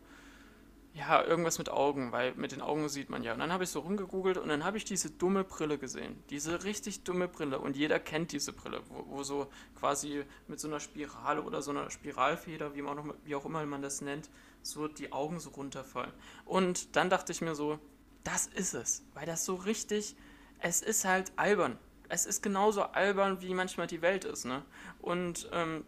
[0.96, 3.34] ja, irgendwas mit Augen, weil mit den Augen sieht man ja.
[3.34, 6.22] Und dann habe ich so rumgegoogelt und dann habe ich diese dumme Brille gesehen.
[6.30, 7.58] Diese richtig dumme Brille.
[7.58, 11.70] Und jeder kennt diese Brille, wo, wo so quasi mit so einer Spirale oder so
[11.70, 14.30] einer Spiralfeder, wie, man auch, wie auch immer man das nennt,
[14.62, 16.12] so die Augen so runterfallen.
[16.46, 17.78] Und dann dachte ich mir so,
[18.24, 19.04] das ist es.
[19.12, 20.16] Weil das so richtig,
[20.60, 21.78] es ist halt albern.
[22.08, 24.46] Es ist genauso albern, wie manchmal die Welt ist.
[24.46, 24.64] Ne?
[25.02, 25.84] Und ähm,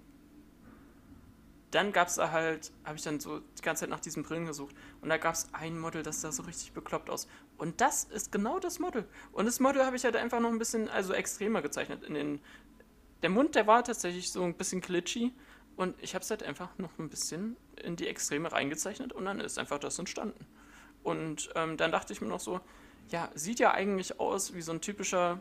[1.71, 4.47] dann gab es da halt, habe ich dann so die ganze Zeit nach diesen Brillen
[4.47, 4.75] gesucht.
[5.03, 7.29] Und da gab es ein Model, das sah so richtig bekloppt aus.
[7.59, 9.07] Und das ist genau das Model.
[9.33, 12.05] Und das Model habe ich halt einfach noch ein bisschen, also extremer gezeichnet.
[12.05, 12.41] In den,
[13.23, 15.33] der Mund, der war tatsächlich so ein bisschen glitchy.
[15.77, 19.39] Und ich habe es halt einfach noch ein bisschen in die Extreme reingezeichnet und dann
[19.39, 20.45] ist einfach das entstanden.
[21.05, 22.61] Und ähm, dann dachte ich mir noch so,
[23.11, 25.39] ja, sieht ja eigentlich aus wie so ein typischer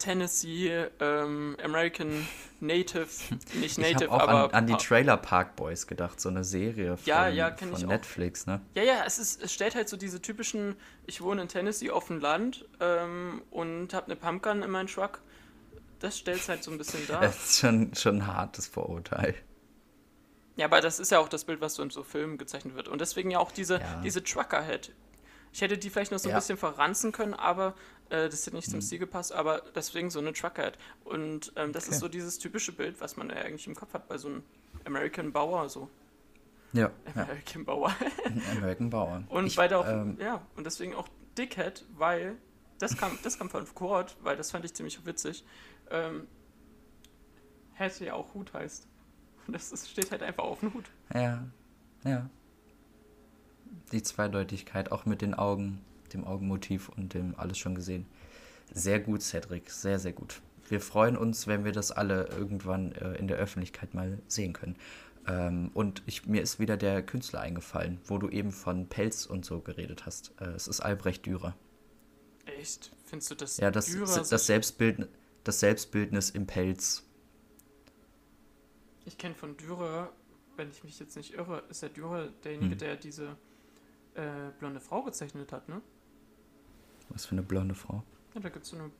[0.00, 2.26] Tennessee ähm, American
[2.58, 3.06] Native,
[3.54, 6.96] nicht Native, ich auch aber an, an die Trailer Park Boys gedacht, so eine Serie
[6.96, 7.88] von, Ja, ja, von ich auch.
[7.88, 8.60] Netflix, ne?
[8.74, 10.74] Ja, ja, es, ist, es stellt halt so diese typischen,
[11.06, 15.20] ich wohne in Tennessee auf dem Land ähm, und habe eine Pumpkin in meinem Truck.
[16.00, 17.20] Das stellt halt so ein bisschen dar.
[17.22, 19.34] Das ist schon, schon ein hartes Vorurteil.
[20.56, 22.88] Ja, aber das ist ja auch das Bild, was so in so Filmen gezeichnet wird.
[22.88, 24.00] Und deswegen ja auch diese, Ja.
[24.02, 24.92] diese Trucker-Head.
[25.52, 27.74] Ich hätte die vielleicht noch so ein bisschen verranzen können, aber
[28.10, 28.72] äh, das hätte nicht Mhm.
[28.72, 30.76] zum Stil gepasst, aber deswegen so eine Trucker-Head.
[31.04, 31.94] Und ähm, das Okay.
[31.94, 34.42] ist so dieses typische Bild, was man ja eigentlich im Kopf hat bei so einem
[34.84, 35.88] American Bauer, so.
[36.72, 37.22] Ja, ja.
[37.22, 37.94] American Bauer.
[38.56, 39.24] American Bauer.
[39.28, 42.36] Und ich, weiter auch, ähm, ja, und deswegen auch Dickhead, weil
[42.78, 45.44] das kam, das kam von Kurt, weil das fand ich ziemlich witzig.
[45.90, 46.28] Ähm,
[47.74, 48.86] hätte ja auch Hut heißt.
[49.46, 50.84] Und das ist, steht halt einfach auf dem Hut.
[51.12, 51.44] Ja,
[52.04, 52.30] ja.
[53.92, 58.06] Die Zweideutigkeit, auch mit den Augen, dem Augenmotiv und dem alles schon gesehen.
[58.72, 60.40] Sehr gut, Cedric, sehr, sehr gut.
[60.68, 64.76] Wir freuen uns, wenn wir das alle irgendwann äh, in der Öffentlichkeit mal sehen können.
[65.26, 69.44] Ähm, und ich, mir ist wieder der Künstler eingefallen, wo du eben von Pelz und
[69.44, 70.32] so geredet hast.
[70.40, 71.56] Äh, es ist Albrecht Dürer.
[72.58, 72.92] Echt?
[73.04, 75.08] Findest du das Ja, das, Dürer das, Selbstbild,
[75.44, 77.04] das Selbstbildnis im Pelz.
[79.04, 80.12] Ich kenne von Dürer,
[80.56, 82.78] wenn ich mich jetzt nicht irre, ist der Dürer derjenige, Hm.
[82.78, 83.36] der diese
[84.14, 85.80] äh, blonde Frau gezeichnet hat, ne?
[87.10, 88.02] Was für eine blonde Frau.
[88.34, 88.90] Ja, da gibt es so eine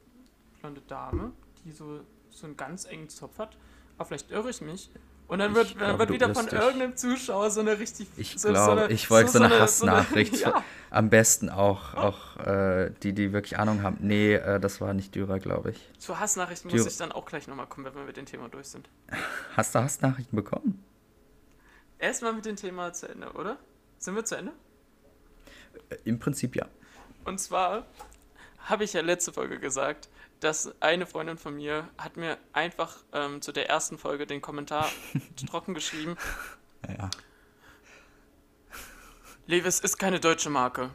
[0.61, 1.33] blonde Dame,
[1.64, 3.57] die so, so einen ganz engen Zopf hat.
[3.96, 4.90] Aber vielleicht irre ich mich.
[5.29, 8.09] Und dann wird, glaube, dann wird wieder von irgendeinem Zuschauer so eine richtig.
[8.16, 10.37] Ich so, glaube, eine- ich wollte so, eine so eine- Hassnachricht.
[10.42, 13.99] von- ja, Am besten auch, auch äh, die, die wirklich Ahnung haben.
[14.01, 15.90] Nee, äh, das war nicht Dürer, glaube ich.
[15.99, 16.83] zu Hassnachrichten Dürer.
[16.83, 18.88] muss ich dann auch gleich nochmal kommen, wenn wir mit dem Thema durch sind.
[19.57, 20.85] Hast du Hassnachrichten bekommen?
[22.01, 23.57] Erstmal mit dem Thema zu Ende, oder?
[23.99, 24.51] Sind wir zu Ende?
[25.90, 26.66] Äh, Im Prinzip ja.
[27.24, 27.87] Und zwar
[28.59, 30.09] habe ich ja letzte Folge gesagt,
[30.40, 34.90] dass eine Freundin von mir hat mir einfach ähm, zu der ersten Folge den Kommentar
[35.50, 36.16] trocken geschrieben,
[36.88, 37.11] ja.
[39.46, 40.90] Levis ist keine deutsche Marke.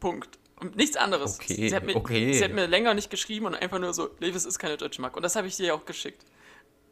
[0.00, 0.38] Punkt.
[0.56, 1.38] Und nichts anderes.
[1.38, 2.32] Okay, sie, hat mir, okay.
[2.32, 5.16] sie hat mir länger nicht geschrieben und einfach nur so, Levis ist keine deutsche Marke.
[5.16, 6.24] Und das habe ich dir ja auch geschickt.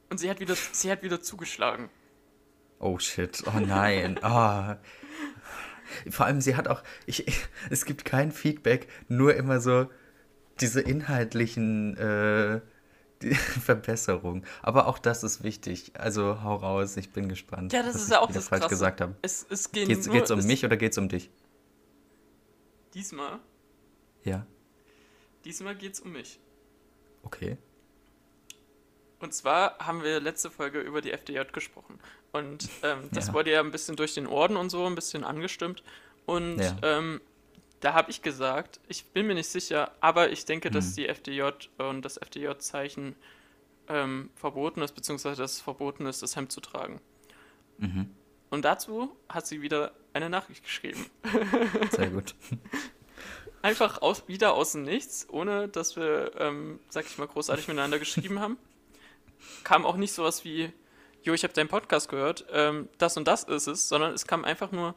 [0.08, 1.90] Und sie hat wieder, sie hat wieder zugeschlagen.
[2.78, 4.22] Oh shit, oh nein.
[4.22, 4.78] Ah.
[6.10, 7.24] Vor allem, sie hat auch, ich,
[7.70, 9.88] es gibt kein Feedback, nur immer so
[10.60, 12.60] diese inhaltlichen äh,
[13.22, 14.44] die Verbesserungen.
[14.62, 15.92] Aber auch das ist wichtig.
[15.98, 17.72] Also hau raus, ich bin gespannt.
[17.72, 18.74] Ja, das ist ja auch das falsch Krasse.
[18.74, 19.16] gesagt habe.
[19.22, 21.30] Es, es geht Geht's, nur, geht's um es, mich oder geht's um dich?
[22.94, 23.40] Diesmal,
[24.24, 24.46] Ja,
[25.44, 26.40] diesmal geht's um mich.
[27.22, 27.58] okay.
[29.20, 31.98] Und zwar haben wir letzte Folge über die FDJ gesprochen.
[32.32, 33.32] Und ähm, das Ja.
[33.34, 35.82] wurde ja ein bisschen durch den Orden und so ein bisschen angestimmt.
[36.26, 36.76] Und Ja.
[36.82, 37.20] ähm,
[37.80, 40.94] da habe ich gesagt, ich bin mir nicht sicher, aber ich denke, dass Hm.
[40.96, 41.42] die FDJ
[41.78, 43.14] und das FDJ-Zeichen
[43.88, 47.00] ähm, verboten ist, beziehungsweise dass es verboten ist, das Hemd zu tragen.
[47.78, 48.10] Mhm.
[48.50, 51.06] Und dazu hat sie wieder eine Nachricht geschrieben.
[51.92, 52.34] Sehr gut.
[53.62, 57.98] Einfach aus, wieder aus dem Nichts, ohne dass wir, ähm, sag ich mal, großartig miteinander
[57.98, 58.58] geschrieben haben.
[59.64, 60.72] Kam auch nicht sowas wie,
[61.22, 64.44] jo, ich habe deinen Podcast gehört, ähm, das und das ist es, sondern es kam
[64.44, 64.94] einfach nur,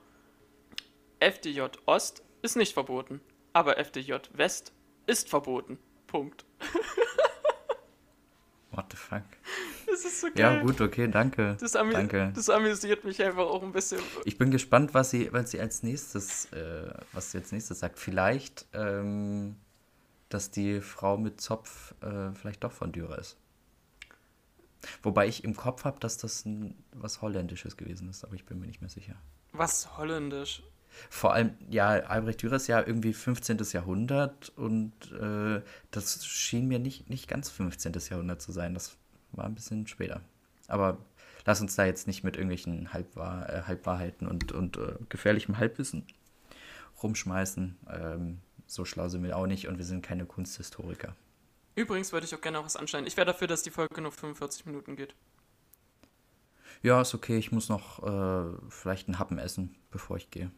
[1.19, 3.21] FDJ Ost ist nicht verboten,
[3.53, 4.73] aber FDJ West
[5.05, 5.79] ist verboten.
[6.07, 6.45] Punkt.
[8.71, 9.23] What the fuck?
[9.87, 10.57] Das ist so geil.
[10.57, 11.57] Ja, gut, okay, danke.
[11.59, 12.31] Das, amü Danke.
[12.35, 13.99] das amüsiert mich einfach auch ein bisschen.
[14.25, 17.97] Ich bin gespannt, was sie, was sie als nächstes, äh, was sie als nächstes sagt.
[17.97, 19.55] Vielleicht, ähm,
[20.29, 23.37] dass die Frau mit Zopf äh, vielleicht doch von Dürer ist.
[25.03, 28.59] Wobei ich im Kopf habe, dass das ein, was Holländisches gewesen ist, aber ich bin
[28.59, 29.15] mir nicht mehr sicher.
[29.51, 30.63] Was holländisch.
[31.09, 33.57] Vor allem, ja, Albrecht Dürer ist ja irgendwie 15.
[33.71, 35.61] Jahrhundert und äh,
[35.91, 37.93] das schien mir nicht, nicht ganz 15.
[38.09, 38.73] Jahrhundert zu sein.
[38.73, 38.97] Das
[39.31, 40.21] war ein bisschen später.
[40.67, 40.97] Aber
[41.45, 46.05] lass uns da jetzt nicht mit irgendwelchen Halbwahr äh, Halbwahrheiten und, und äh, gefährlichem Halbwissen
[47.01, 47.77] rumschmeißen.
[47.89, 51.15] Ähm, so schlau sind wir auch nicht und wir sind keine Kunsthistoriker.
[51.79, 53.07] Übrigens würde ich auch gerne noch was anschneiden.
[53.07, 55.15] Ich wäre dafür, dass die Folge nur 45 Minuten geht.
[56.83, 60.51] Ja, ist okay, ich muss noch äh, vielleicht einen Happen essen, bevor ich gehe.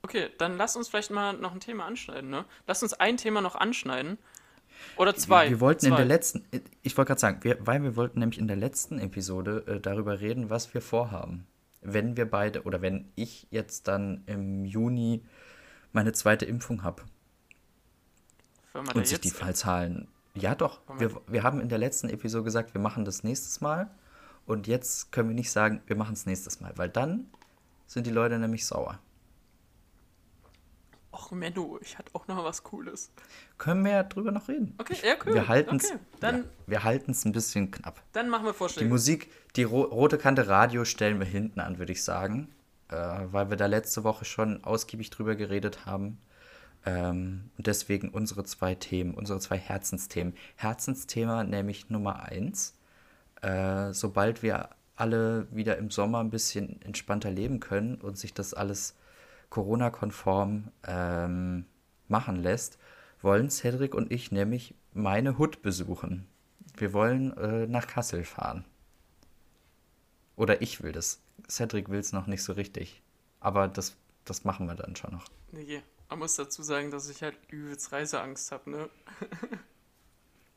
[0.00, 2.46] Okay, dann lass uns vielleicht mal noch ein Thema anschneiden, ne?
[2.66, 4.16] Lass uns ein Thema noch anschneiden.
[4.96, 5.44] Oder zwei.
[5.44, 5.88] Wir, wir wollten zwei.
[5.90, 6.46] in der letzten,
[6.80, 10.20] ich wollte gerade sagen, wir, weil wir wollten nämlich in der letzten Episode äh, darüber
[10.20, 11.46] reden, was wir vorhaben.
[11.82, 15.22] Wenn wir beide oder wenn ich jetzt dann im Juni
[15.92, 17.02] meine zweite Impfung habe
[18.94, 20.08] und sich die Fallzahlen.
[20.36, 20.80] Ja, doch.
[20.98, 23.88] Wir- Wir, haben in der letzten Episode gesagt, wir machen das nächstes Mal.
[24.46, 27.30] Und jetzt können wir nicht sagen, wir machen es nächstes Mal, weil dann
[27.86, 28.98] sind die Leute nämlich sauer.
[31.12, 33.12] Och, Menno, ich hatte auch noch was Cooles.
[33.56, 34.74] Können wir ja drüber noch reden.
[34.78, 35.34] Okay, ja, cool.
[35.34, 38.02] Wir halten es Okay, dann, ja, wir halten's ein bisschen knapp.
[38.12, 38.88] dann machen wir Die Vorschläge.
[38.90, 42.52] Musik, die ro rote Kante Radio stellen wir hinten an, würde ich sagen.
[42.88, 42.96] Äh,
[43.30, 46.18] weil wir da letzte Woche schon ausgiebig drüber geredet haben.
[46.86, 50.34] Ähm, und deswegen unsere zwei Themen, unsere zwei Herzensthemen.
[50.56, 52.74] Herzensthema nämlich Nummer eins.
[53.42, 58.54] Äh, sobald wir alle wieder im Sommer ein bisschen entspannter leben können und sich das
[58.54, 58.94] alles
[59.50, 61.64] Corona-konform ähm,
[62.08, 62.78] machen lässt,
[63.20, 66.26] wollen Cedric und ich nämlich meine Hut besuchen.
[66.76, 68.64] Wir wollen äh, nach Kassel fahren.
[70.36, 71.22] Oder ich will das.
[71.48, 73.02] Cedric will es noch nicht so richtig.
[73.40, 75.26] Aber das, das machen wir dann schon noch.
[75.52, 75.82] Nee,
[76.14, 78.90] man muss dazu sagen, dass ich halt übelst Reiseangst habe, ne?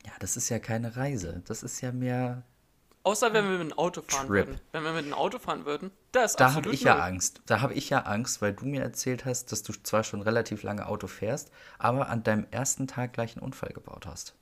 [0.06, 1.44] Ja, das ist ja keine Reise.
[1.48, 2.44] Das ist ja mehr.
[3.04, 4.48] Außer wenn wir mit dem Auto fahren Trip.
[4.48, 4.62] würden.
[4.72, 7.04] Wenn wir mit dem Auto fahren würden, da ist Da habe ich ja null.
[7.04, 7.42] Angst.
[7.46, 10.64] Da habe ich ja Angst, weil du mir erzählt hast, dass du zwar schon relativ
[10.64, 14.36] lange Auto fährst, aber an deinem ersten Tag gleich einen Unfall gebaut hast.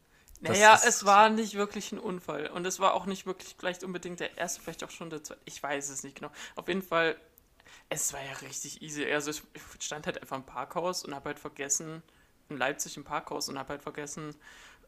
[0.43, 2.47] Das Naja, es war nicht wirklich ein Unfall.
[2.47, 5.41] Und es war auch nicht wirklich vielleicht unbedingt der erste, vielleicht auch schon der zweite.
[5.45, 6.31] Ich weiß es nicht genau.
[6.55, 7.15] Auf jeden Fall,
[7.89, 9.05] es war ja richtig easy.
[9.11, 9.41] Also ich
[9.79, 12.01] stand halt einfach im Parkhaus und habe halt vergessen,
[12.49, 14.35] in Leipzig im Parkhaus und habe halt vergessen,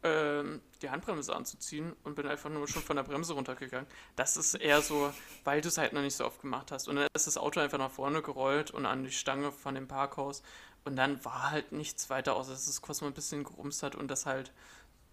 [0.03, 3.87] ähm, die Handbremse anzuziehen und bin einfach nur schon von der Bremse runtergegangen.
[4.15, 5.11] Das ist eher so,
[5.43, 6.87] weil du es halt noch nicht so oft gemacht hast.
[6.87, 9.87] Und dann ist das Auto einfach nach vorne gerollt und an die Stange von dem
[9.87, 10.43] Parkhaus.
[10.85, 13.95] Und dann war halt nichts weiter, außer dass es kurz mal ein bisschen gerumst hat
[13.95, 14.53] und das halt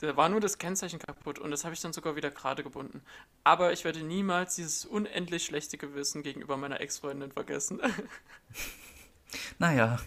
[0.04, 3.02] da war nur das Kennzeichen kaputt und das habe ich dann sogar wieder gerade gebunden.
[3.42, 7.80] Aber ich werde niemals dieses unendlich schlechte Gewissen gegenüber meiner Ex-Freundin vergessen.
[9.58, 9.98] Naja,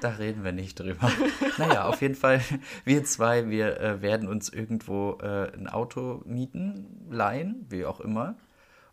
[0.00, 1.10] da reden wir nicht drüber.
[1.58, 2.42] Naja, auf jeden Fall,
[2.84, 8.36] wir zwei, wir äh, werden uns irgendwo äh, ein Auto mieten, leihen, wie auch immer,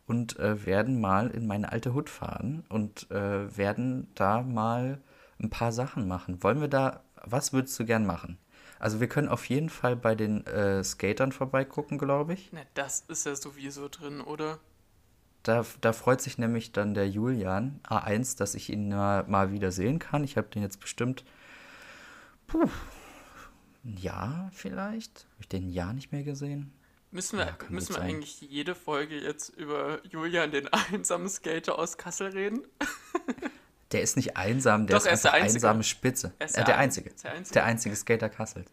[0.06, 5.02] und äh, werden mal in meine alte Hut fahren und äh, werden da mal
[5.42, 6.44] ein paar Sachen machen.
[6.44, 8.38] Wollen wir da, was würdest du gern machen?
[8.84, 12.50] Also wir können auf jeden Fall bei den äh, Skatern vorbeigucken, glaube ich.
[12.52, 14.60] Na, das ist ja sowieso drin, oder?
[15.44, 19.72] Da, da freut sich nämlich dann der Julian A1, dass ich ihn mal, mal wieder
[19.72, 20.26] sehen kann.
[20.26, 21.24] Ich habe den jetzt bestimmt
[22.46, 22.68] puh,
[23.86, 25.28] ein Jahr vielleicht.
[25.32, 26.74] Habe ich den ein Jahr nicht mehr gesehen?
[27.10, 28.10] Müssen wir, Ja, müssen wir sein.
[28.10, 32.68] eigentlich jede Folge jetzt über Julian, den einsamen Skater aus Kassel, reden?
[33.94, 35.54] Der ist nicht einsam, der Doch, ist er ist der Einzige.
[35.56, 36.34] einsame Spitze.
[36.40, 37.12] Er ist äh, der der Ein- Einzige.
[37.24, 37.54] der Einzige.
[37.54, 38.66] Der einzige Skater Kassel.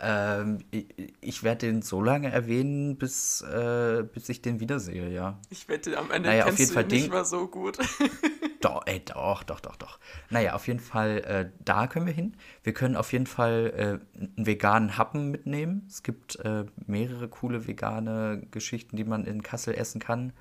[0.00, 0.86] Ähm, ich
[1.20, 5.38] ich werde den so lange erwähnen, bis, äh, bis ich den wiedersehe, ja.
[5.50, 7.78] Ich wette, am Ende Naja, auf kennst jeden du Fall ihn nicht mal so gut.
[8.62, 9.98] Doch, ey, doch, doch, doch, doch.
[10.30, 12.36] Naja, auf jeden Fall, äh, da können wir hin.
[12.62, 13.72] Wir können auf jeden Fall
[14.16, 15.84] äh, einen veganen Happen mitnehmen.
[15.88, 20.32] Es gibt äh, mehrere coole vegane Geschichten, die man in Kassel essen kann.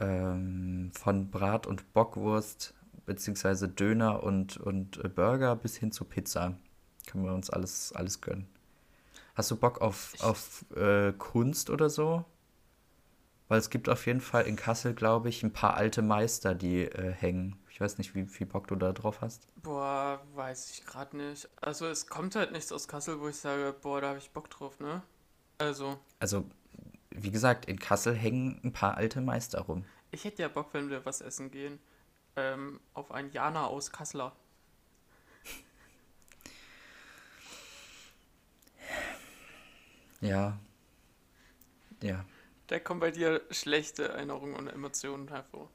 [0.00, 2.72] Ähm, von Brat- und Bockwurst,
[3.06, 6.54] beziehungsweise Döner und, und äh, Burger bis hin zu Pizza.
[7.06, 8.46] Können wir uns alles, alles gönnen.
[9.34, 12.24] Hast du Bock auf, auf äh, Kunst oder so?
[13.48, 16.82] Weil es gibt auf jeden Fall in Kassel, glaube ich, ein paar alte Meister, die
[16.84, 17.56] äh, hängen.
[17.68, 19.46] Ich weiß nicht, wie viel Bock du da drauf hast.
[19.56, 21.48] Boah, weiß ich gerade nicht.
[21.60, 24.48] Also es kommt halt nichts aus Kassel, wo ich sage, boah, da habe ich Bock
[24.48, 25.02] drauf, ne?
[25.58, 26.46] Also, Also,
[27.10, 29.84] wie gesagt, in Kassel hängen ein paar alte Meister rum.
[30.10, 31.78] ich hätte ja Bock, wenn wir was essen gehen.
[32.36, 34.34] Ähm, auf ein Jana aus Kasseler.
[40.20, 40.58] Ja.
[42.02, 42.24] Ja.
[42.68, 45.70] Da kommen bei dir schlechte Erinnerungen und Emotionen hervor.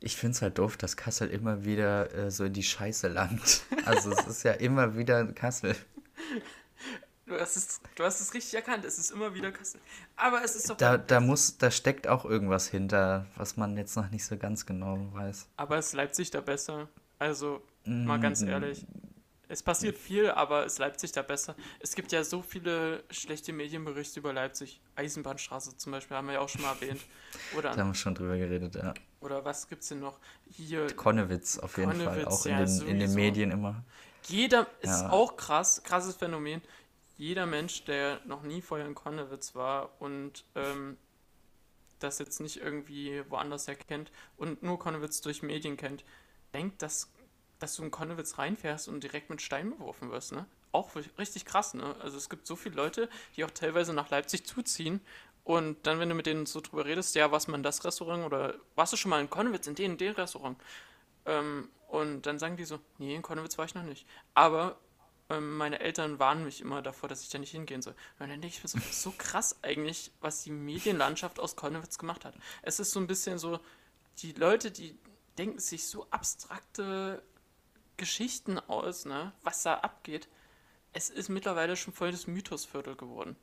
[0.00, 3.62] Ich finde es halt doof, dass Kassel immer wieder äh, so in die Scheiße langt.
[3.84, 5.76] Also, es ist ja immer wieder Kassel.
[7.30, 9.80] Du hast es, du hast es richtig erkannt, es ist immer wieder Kassel.
[10.16, 10.76] Aber es ist doch.
[10.76, 14.66] Da, da muss, da steckt auch irgendwas hinter, was man jetzt noch nicht so ganz
[14.66, 15.46] genau weiß.
[15.56, 16.88] Aber ist Leipzig da besser?
[17.20, 18.84] Also, mal Mm, ganz ehrlich.
[19.46, 21.54] Es passiert viel, aber ist Leipzig da besser?
[21.78, 24.80] Es gibt ja so viele schlechte Medienberichte über Leipzig.
[24.96, 27.00] Eisenbahnstraße zum Beispiel haben wir ja auch schon mal erwähnt.
[27.56, 28.92] Oder, Da haben wir schon drüber geredet, ja.
[29.20, 30.18] oder was gibt's denn noch?
[30.48, 33.14] Hier, Konnewitz auf jeden Fall, Konnewitz, auch in, ja, den, in den.
[33.14, 33.84] Medien immer.
[34.26, 35.10] Jeder ist Ja.
[35.10, 36.60] auch krass, krasses Phänomen.
[37.20, 40.96] Jeder Mensch, der noch nie vorher in Konnewitz war und ähm,
[41.98, 46.02] das jetzt nicht irgendwie woanders her kennt und nur Konnewitz durch Medien kennt,
[46.54, 47.12] denkt, dass,
[47.58, 50.46] dass du in Konnewitz reinfährst und direkt mit Steinen beworfen wirst, ne?
[50.72, 51.94] auch richtig krass, ne?
[52.00, 55.02] Also es gibt so viele Leute, die auch teilweise nach Leipzig zuziehen
[55.44, 58.54] und dann, wenn du mit denen so drüber redest, ja, was man das Restaurant oder
[58.76, 60.56] warst du schon mal in Konnewitz in dem, dem Restaurant?
[61.26, 64.06] Ähm, und dann sagen die so, nee, in Konnewitz war ich noch nicht.
[64.32, 64.78] Aber
[65.38, 67.94] meine Eltern warnen mich immer davor, dass ich da nicht hingehen soll.
[68.18, 72.24] Und dann denke ich mir so, so krass eigentlich, was die Medienlandschaft aus Konnewitz gemacht
[72.24, 72.34] hat.
[72.62, 73.60] Es ist so ein bisschen so,
[74.18, 74.98] die Leute, die
[75.38, 77.22] denken sich so abstrakte
[77.96, 80.28] Geschichten aus, ne, was da abgeht.
[80.92, 83.36] Es ist mittlerweile schon voll das Mythosviertel geworden.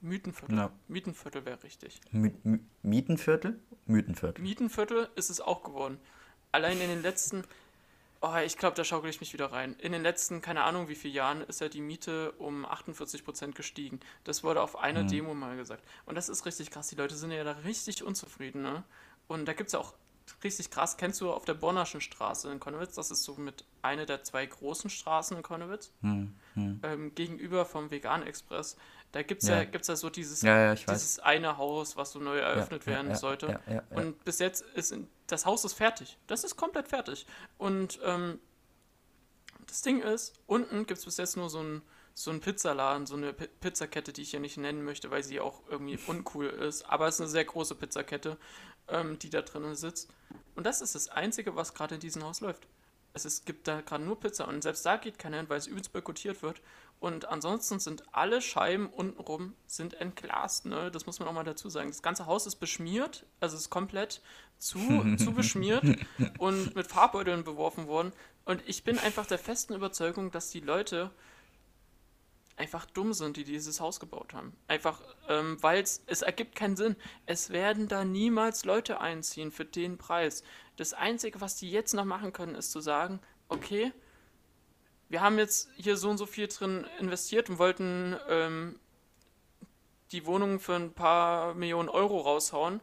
[0.00, 0.56] Mythenviertel.
[0.56, 0.72] Ja.
[0.88, 2.00] Mietenviertel wäre richtig.
[2.10, 2.32] My
[2.82, 3.60] Mietenviertel?
[3.86, 4.42] Mythenviertel.
[4.42, 5.98] Mietenviertel ist es auch geworden.
[6.52, 7.42] Allein in den letzten,
[8.24, 9.74] oh, ich glaube, da schaukel ich mich wieder rein.
[9.78, 13.54] In den letzten, keine Ahnung wie viele Jahren, ist ja die Miete um 48 Prozent
[13.54, 14.00] gestiegen.
[14.24, 15.08] Das wurde auf einer mhm.
[15.08, 15.82] Demo mal gesagt.
[16.06, 16.88] Und das ist richtig krass.
[16.88, 18.82] Die Leute sind ja da richtig unzufrieden, ne?
[19.26, 19.94] Und da gibt es ja auch
[20.42, 20.96] richtig krass.
[20.96, 22.94] Kennst du auf der Bonnerschen Straße in Konnewitz?
[22.94, 25.92] Das ist so mit einer der zwei großen Straßen in Konnewitz.
[26.00, 26.80] Hm, hm.
[26.82, 28.76] Ähm, gegenüber vom Vegan Express.
[29.14, 29.58] Da gibt es ja.
[29.58, 33.60] ja, gibt's ja so dieses, ja, dieses eine Haus, was so neu eröffnet werden sollte.
[33.90, 34.92] Und bis jetzt ist
[35.28, 36.18] das Haus ist fertig.
[36.26, 37.24] Das ist komplett fertig.
[37.56, 38.40] Und ähm,
[39.68, 41.82] das Ding ist, unten gibt es bis jetzt nur so ein
[42.16, 45.38] so ein Pizzaladen, so eine P Pizzakette, die ich hier nicht nennen möchte, weil sie
[45.38, 46.82] auch irgendwie uncool ist.
[46.82, 48.36] Aber es ist eine sehr große Pizzakette,
[48.88, 50.10] ähm, die da drinnen sitzt.
[50.56, 52.66] Und das ist das Einzige, was gerade in diesem Haus läuft.
[53.12, 55.68] Es ist, gibt da gerade nur Pizza und selbst da geht keiner hin, weil es
[55.68, 56.60] übelst boykottiert wird.
[57.04, 60.90] Und ansonsten sind alle Scheiben untenrum sind entglast, ne?
[60.90, 61.88] Das muss man auch mal dazu sagen.
[61.88, 64.22] Das ganze Haus ist beschmiert, also ist komplett
[64.56, 64.78] zu,
[65.18, 65.84] zu beschmiert
[66.38, 68.14] und mit Farbbeuteln beworfen worden.
[68.46, 71.10] Und ich bin einfach der festen Überzeugung, dass die Leute
[72.56, 74.56] einfach dumm sind, die dieses Haus gebaut haben.
[74.66, 76.96] Einfach, ähm, weil es ergibt keinen Sinn.
[77.26, 80.42] Es werden da niemals Leute einziehen für den Preis.
[80.78, 83.92] Das Einzige, was die jetzt noch machen können, ist zu sagen, okay,
[85.14, 88.80] wir haben jetzt hier so und so viel drin investiert und wollten ähm,
[90.10, 92.80] die Wohnung für ein paar Millionen Euro raushauen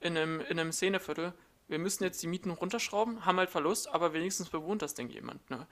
[0.00, 1.34] in einem, in einem Szeneviertel.
[1.68, 5.50] Wir müssen jetzt die Mieten runterschrauben, haben halt Verlust, aber wenigstens bewohnt das Ding jemand.
[5.50, 5.66] Ne?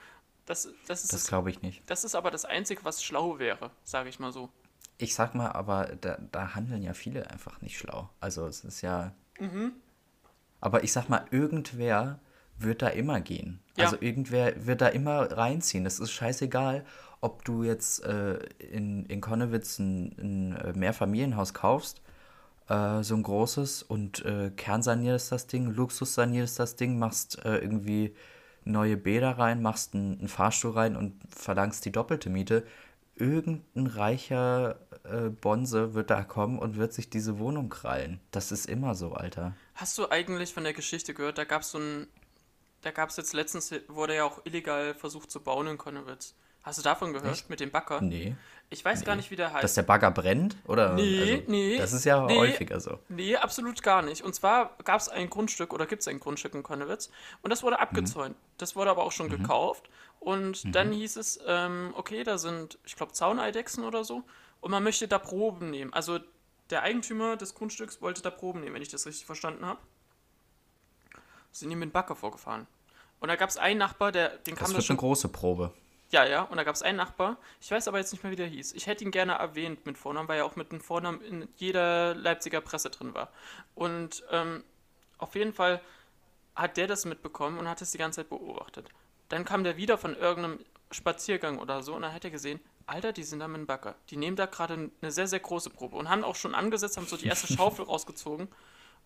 [0.44, 1.88] Das, das, das glaube ich nicht.
[1.88, 4.50] Das ist aber das Einzige, was schlau wäre, sage ich mal so.
[4.98, 8.10] Ich sag mal, aber da, da handeln ja viele einfach nicht schlau.
[8.20, 9.14] Also es ist ja.
[9.38, 9.72] Mhm.
[10.60, 12.20] Aber ich sag mal, irgendwer
[12.58, 13.60] wird da immer gehen.
[13.76, 13.84] Ja.
[13.84, 15.86] Also irgendwer wird da immer reinziehen.
[15.86, 16.84] Es ist scheißegal,
[17.20, 22.02] ob du jetzt äh, in, in Konnewitz ein, ein äh, Mehrfamilienhaus kaufst,
[22.68, 27.56] äh, so ein großes, und äh, kernsanierst das Ding, Luxus sanierst das Ding, machst äh,
[27.56, 28.14] irgendwie
[28.64, 32.66] neue Bäder rein, machst einen, einen, Fahrstuhl rein und verlangst die doppelte Miete.
[33.16, 38.20] Irgendein reicher äh, Bonse wird da kommen und wird sich diese Wohnung krallen.
[38.32, 39.54] Das ist immer so, Alter.
[39.74, 41.38] Hast du eigentlich von der Geschichte gehört?
[41.38, 42.06] Da gab es so ein.
[42.84, 46.34] Da gab es jetzt letztens, wurde ja auch illegal versucht zu bauen in Konnewitz.
[46.62, 47.32] Hast du davon gehört?
[47.32, 47.48] Echt?
[47.48, 48.02] Mit dem Bagger?
[48.02, 48.36] Nee.
[48.68, 49.06] Ich weiß nee.
[49.06, 49.64] gar nicht, wie der heißt.
[49.64, 50.56] Dass der Bagger brennt?
[50.66, 50.92] Oder?
[50.92, 51.78] Nee, also, nee.
[51.78, 52.98] Das ist ja nee, häufiger so.
[53.08, 54.22] Nee, absolut gar nicht.
[54.22, 57.10] Und zwar gab es ein Grundstück oder gibt es ein Grundstück in Konnewitz
[57.40, 58.36] und das wurde abgezäunt.
[58.36, 58.40] Mhm.
[58.58, 59.38] Das wurde aber auch schon mhm.
[59.38, 59.88] gekauft.
[60.20, 60.72] Und mhm.
[60.72, 64.24] dann hieß es, ähm, okay, da sind, ich glaube, Zauneidechsen oder so.
[64.60, 65.92] Und man möchte da Proben nehmen.
[65.92, 66.18] Also
[66.70, 69.80] der Eigentümer des Grundstücks wollte da Proben nehmen, wenn ich das richtig verstanden habe.
[71.52, 72.66] Sind die mit dem Bagger vorgefahren.
[73.24, 74.96] Und da gab es einen Nachbar, der, den kam das wird schon...
[74.96, 75.72] eine große Probe.
[76.10, 78.36] Ja, ja, und da gab es einen Nachbar, ich weiß aber jetzt nicht mehr, wie
[78.36, 78.74] der hieß.
[78.74, 82.14] Ich hätte ihn gerne erwähnt mit Vornamen, weil er auch mit dem Vornamen in jeder
[82.14, 83.30] Leipziger Presse drin war.
[83.74, 84.62] Und ähm,
[85.16, 85.80] auf jeden Fall
[86.54, 88.90] hat der das mitbekommen und hat es die ganze Zeit beobachtet.
[89.30, 90.58] Dann kam der wieder von irgendeinem
[90.90, 93.94] Spaziergang oder so und dann hat er gesehen, Alter, die sind da mit dem Bagger.
[94.10, 97.06] Die nehmen da gerade eine sehr, sehr große Probe und haben auch schon angesetzt, haben
[97.06, 98.48] so die erste Schaufel rausgezogen.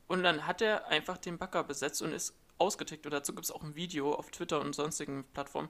[0.09, 3.07] Und dann hat er einfach den Bagger besetzt und ist ausgetickt.
[3.07, 5.69] Und dazu gibt es auch ein Video auf Twitter und sonstigen Plattformen,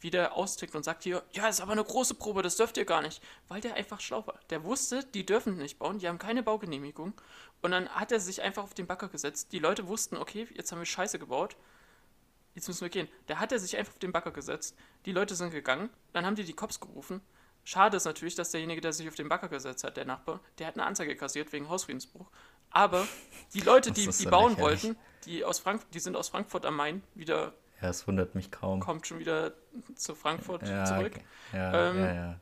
[0.00, 2.84] wie der austickt und sagt hier, ja, ist aber eine große Probe, das dürft ihr
[2.84, 3.22] gar nicht.
[3.48, 4.38] Weil der einfach schlau war.
[4.50, 7.14] Der wusste, die dürfen nicht bauen, die haben keine Baugenehmigung.
[7.62, 9.52] Und dann hat er sich einfach auf den Bagger gesetzt.
[9.52, 11.56] Die Leute wussten, okay, jetzt haben wir Scheiße gebaut.
[12.54, 13.08] Jetzt müssen wir gehen.
[13.28, 14.76] Der hat er sich einfach auf den Bagger gesetzt.
[15.04, 15.90] Die Leute sind gegangen.
[16.12, 17.20] Dann haben die die Cops gerufen.
[17.64, 20.68] Schade ist natürlich, dass derjenige, der sich auf den Bagger gesetzt hat, der Nachbar, der
[20.68, 22.30] hat eine Anzeige kassiert wegen Hausfriedensbruch.
[22.70, 23.06] Aber
[23.54, 24.84] die Leute, die, die bauen lächerlich.
[24.84, 28.50] wollten, die, aus Frank die sind aus Frankfurt am Main wieder ja, es wundert mich
[28.50, 28.80] kaum.
[28.80, 29.52] Kommt schon wieder
[29.94, 31.12] zu Frankfurt ja, zurück.
[31.14, 31.24] Okay.
[31.52, 32.40] Ja, ähm, ja, ja.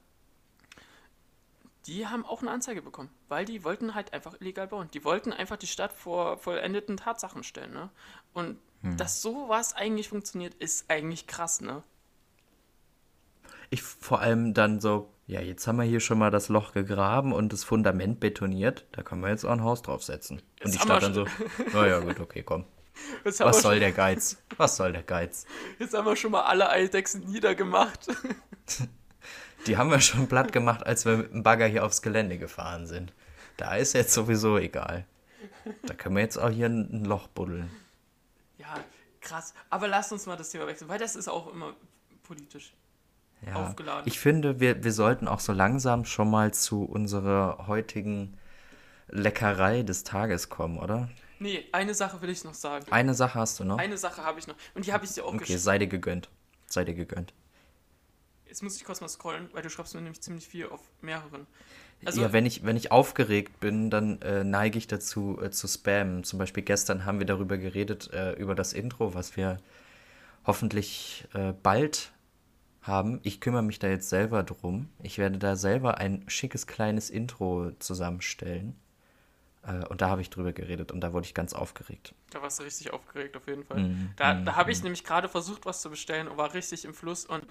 [1.86, 4.88] Die haben auch eine Anzeige bekommen, weil die wollten halt einfach illegal bauen.
[4.94, 7.72] Die wollten einfach die Stadt vor vollendeten Tatsachen stellen.
[7.72, 7.90] Ne?
[8.32, 8.96] Und hm.
[8.96, 11.82] dass sowas eigentlich funktioniert, ist eigentlich krass, ne?
[13.70, 17.32] Ich vor allem dann so, ja, jetzt haben wir hier schon mal das Loch gegraben
[17.32, 20.38] und das Fundament betoniert, da können wir jetzt auch ein Haus draufsetzen.
[20.38, 21.26] Und jetzt die Stadt dann so,
[21.72, 22.66] naja, gut, okay, komm.
[23.24, 24.42] Was soll der Geiz?
[24.56, 25.46] Was soll der Geiz?
[25.78, 28.06] Jetzt haben wir schon mal alle Eidechsen niedergemacht.
[29.66, 32.86] Die haben wir schon platt gemacht, als wir mit dem Bagger hier aufs Gelände gefahren
[32.86, 33.14] sind.
[33.56, 35.06] Da ist jetzt sowieso egal.
[35.86, 37.70] Da können wir jetzt auch hier ein Loch buddeln.
[38.58, 38.74] Ja,
[39.22, 39.54] krass.
[39.70, 41.74] Aber lass uns mal das Thema wechseln, weil das ist auch immer
[42.24, 42.74] politisch
[43.46, 44.02] Ja, aufgeladen.
[44.06, 48.36] ich finde, wir, wir sollten auch so langsam schon mal zu unserer heutigen
[49.08, 51.08] Leckerei des Tages kommen, oder?
[51.38, 52.86] nee, eine Sache will ich noch sagen.
[52.90, 53.78] Eine Sache hast du noch?
[53.78, 54.54] Eine Sache habe ich noch.
[54.74, 55.58] Und die habe ich dir auch Okay, geschrieben.
[55.60, 56.30] sei dir gegönnt.
[56.66, 57.34] Sei dir gegönnt.
[58.46, 61.46] Jetzt muss ich kurz mal scrollen, weil du schreibst mir nämlich ziemlich viel auf mehreren.
[62.04, 65.66] Also, ja, wenn ich, wenn ich aufgeregt bin, dann äh, neige ich dazu äh, zu
[65.68, 66.24] spammen.
[66.24, 69.58] Zum Beispiel gestern haben wir darüber geredet, äh, über das Intro, was wir
[70.46, 72.12] hoffentlich äh, bald
[72.86, 73.20] haben.
[73.22, 74.88] Ich kümmere mich da jetzt selber drum.
[75.02, 78.76] Ich werde da selber ein schickes kleines Intro zusammenstellen.
[79.66, 82.14] Äh, und da habe ich drüber geredet und da wurde ich ganz aufgeregt.
[82.30, 83.80] da warst du richtig aufgeregt auf jeden Fall.
[83.80, 86.84] Mhm, Da, mhm, da habe ich nämlich gerade versucht, was zu bestellen und war richtig
[86.84, 87.44] im Fluss und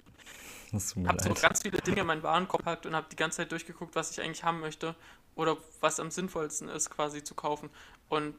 [1.08, 3.94] habe so ganz viele Dinge in meinen Warenkorb gepackt und habe die ganze Zeit durchgeguckt,
[3.94, 4.94] was ich eigentlich haben möchte
[5.34, 7.70] oder was am sinnvollsten ist, quasi zu kaufen.
[8.08, 8.34] Und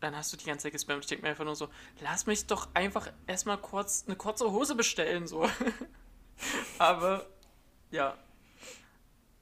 [0.00, 1.04] dann hast du die ganze Zeit gespammt.
[1.04, 1.68] Ich denke mir einfach nur so,
[2.00, 5.48] lass mich doch einfach erstmal kurz eine kurze Hose bestellen, so.
[6.78, 7.26] Aber
[7.90, 8.16] ja,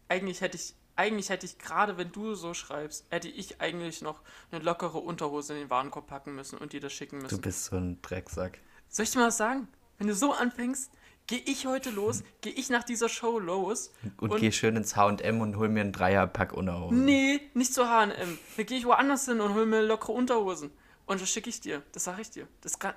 [0.08, 4.20] eigentlich hätte ich, eigentlich hätte ich gerade, wenn du so schreibst, hätte ich eigentlich noch
[4.50, 7.40] eine lockere Unterhose in den Warenkorb packen müssen und dir das schicken Du müssen.
[7.40, 8.58] bist so ein Drecksack.
[8.88, 9.68] Soll ich dir mal was sagen?
[9.98, 10.90] Wenn du so anfängst,
[11.26, 14.96] gehe ich heute los, gehe ich nach dieser Show los Und, Und- geh schön ins
[14.96, 17.04] H&M und hol mir einen Dreierpack Unterhosen.
[17.04, 18.38] Nee, nicht zu H&M.
[18.56, 20.70] Dann gehe ich woanders hin und hole mir lockere Unterhosen.
[21.04, 21.82] Und das schicke ich dir.
[21.92, 22.46] Das sage ich dir.
[22.62, 22.94] Das, kann-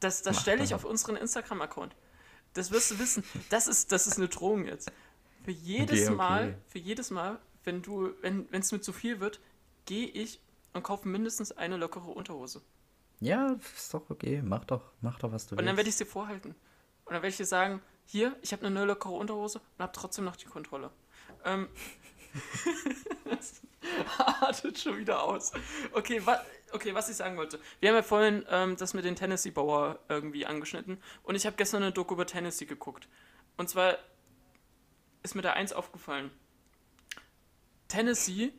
[0.00, 1.94] das, das stelle ich auf unseren Instagram-Account.
[2.54, 3.24] Das wirst du wissen.
[3.50, 4.92] Das ist, das ist eine Drohung jetzt.
[5.44, 6.16] Für jedes Okay, okay.
[6.16, 9.40] Mal, für jedes Mal, wenn du, wenn es mir zu viel wird,
[9.86, 10.40] gehe ich
[10.72, 12.62] und kaufe mindestens eine lockere Unterhose.
[13.20, 14.42] Ja, ist doch okay.
[14.44, 15.76] Mach doch, mach doch, was du Und dann willst.
[15.78, 16.50] werde ich dir vorhalten.
[17.04, 20.24] Und dann werde ich dir sagen, hier, ich habe eine lockere Unterhose und habe trotzdem
[20.24, 20.90] noch die Kontrolle.
[21.44, 21.68] Ähm,
[23.24, 23.60] das
[24.40, 25.52] artet schon wieder aus.
[25.92, 26.40] Okay, wa
[26.72, 27.60] okay, was ich sagen wollte.
[27.80, 31.82] Wir haben ja vorhin ähm, das mit den Tennessee-Bauer irgendwie angeschnitten und ich habe gestern
[31.82, 33.08] eine Doku über Tennessee geguckt.
[33.56, 33.98] Und zwar
[35.22, 36.30] ist mir da eins aufgefallen.
[37.88, 38.52] Tennessee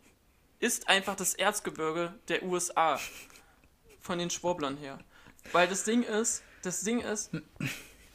[0.60, 3.00] ist einfach das Erzgebirge der USA.
[4.00, 5.00] Von den Schwurblern her.
[5.52, 7.32] Weil das Ding ist, das Ding ist,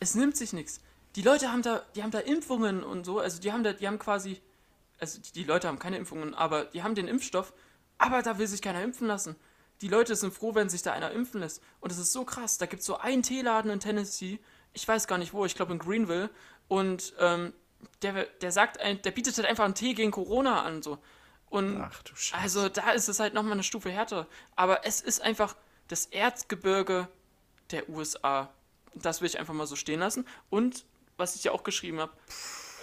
[0.01, 0.81] es nimmt sich nichts.
[1.17, 3.87] Die Leute haben da, die haben da Impfungen und so, also die haben da, die
[3.87, 4.41] haben quasi,
[4.99, 7.53] also die, die Leute haben keine Impfungen, aber die haben den Impfstoff,
[7.99, 9.37] aber da will sich keiner impfen lassen.
[9.81, 11.63] Die Leute sind froh, wenn sich da einer impfen lässt.
[11.81, 12.59] Und es ist so krass.
[12.59, 14.41] Da gibt es so einen Teeladen in Tennessee,
[14.73, 16.31] ich weiß gar nicht wo, ich glaube in Greenville.
[16.69, 17.53] Und ähm,
[18.03, 20.83] der, der sagt, der bietet halt einfach einen Tee gegen Corona an.
[20.83, 20.99] So.
[21.51, 22.43] Und Ach du Scheiße.
[22.43, 24.27] also da ist es halt nochmal eine Stufe härter.
[24.57, 25.57] Aber es ist einfach
[25.89, 27.09] das Erzgebirge
[27.71, 28.53] der USA.
[28.95, 30.27] Das will ich einfach mal so stehen lassen.
[30.51, 30.85] Und
[31.17, 32.13] was ich ja auch geschrieben habe,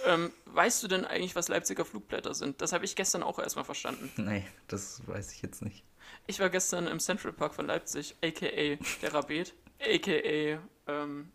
[0.04, 2.60] ähm, weißt du denn eigentlich, was Leipziger Flugblätter sind?
[2.60, 4.10] Das habe ich gestern auch erstmal verstanden.
[4.16, 5.84] Nee, das weiß ich jetzt nicht.
[6.26, 11.32] Ich war gestern im Central Park von Leipzig, aka der Rabet, aka ähm,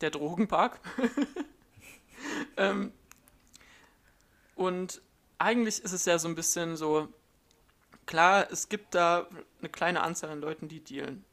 [0.00, 0.80] der Drogenpark.
[2.56, 2.92] ähm,
[4.54, 5.02] und
[5.38, 7.08] eigentlich ist es ja so ein bisschen so,
[8.06, 9.26] klar, es gibt da
[9.58, 11.24] eine kleine Anzahl an Leuten, die dealen.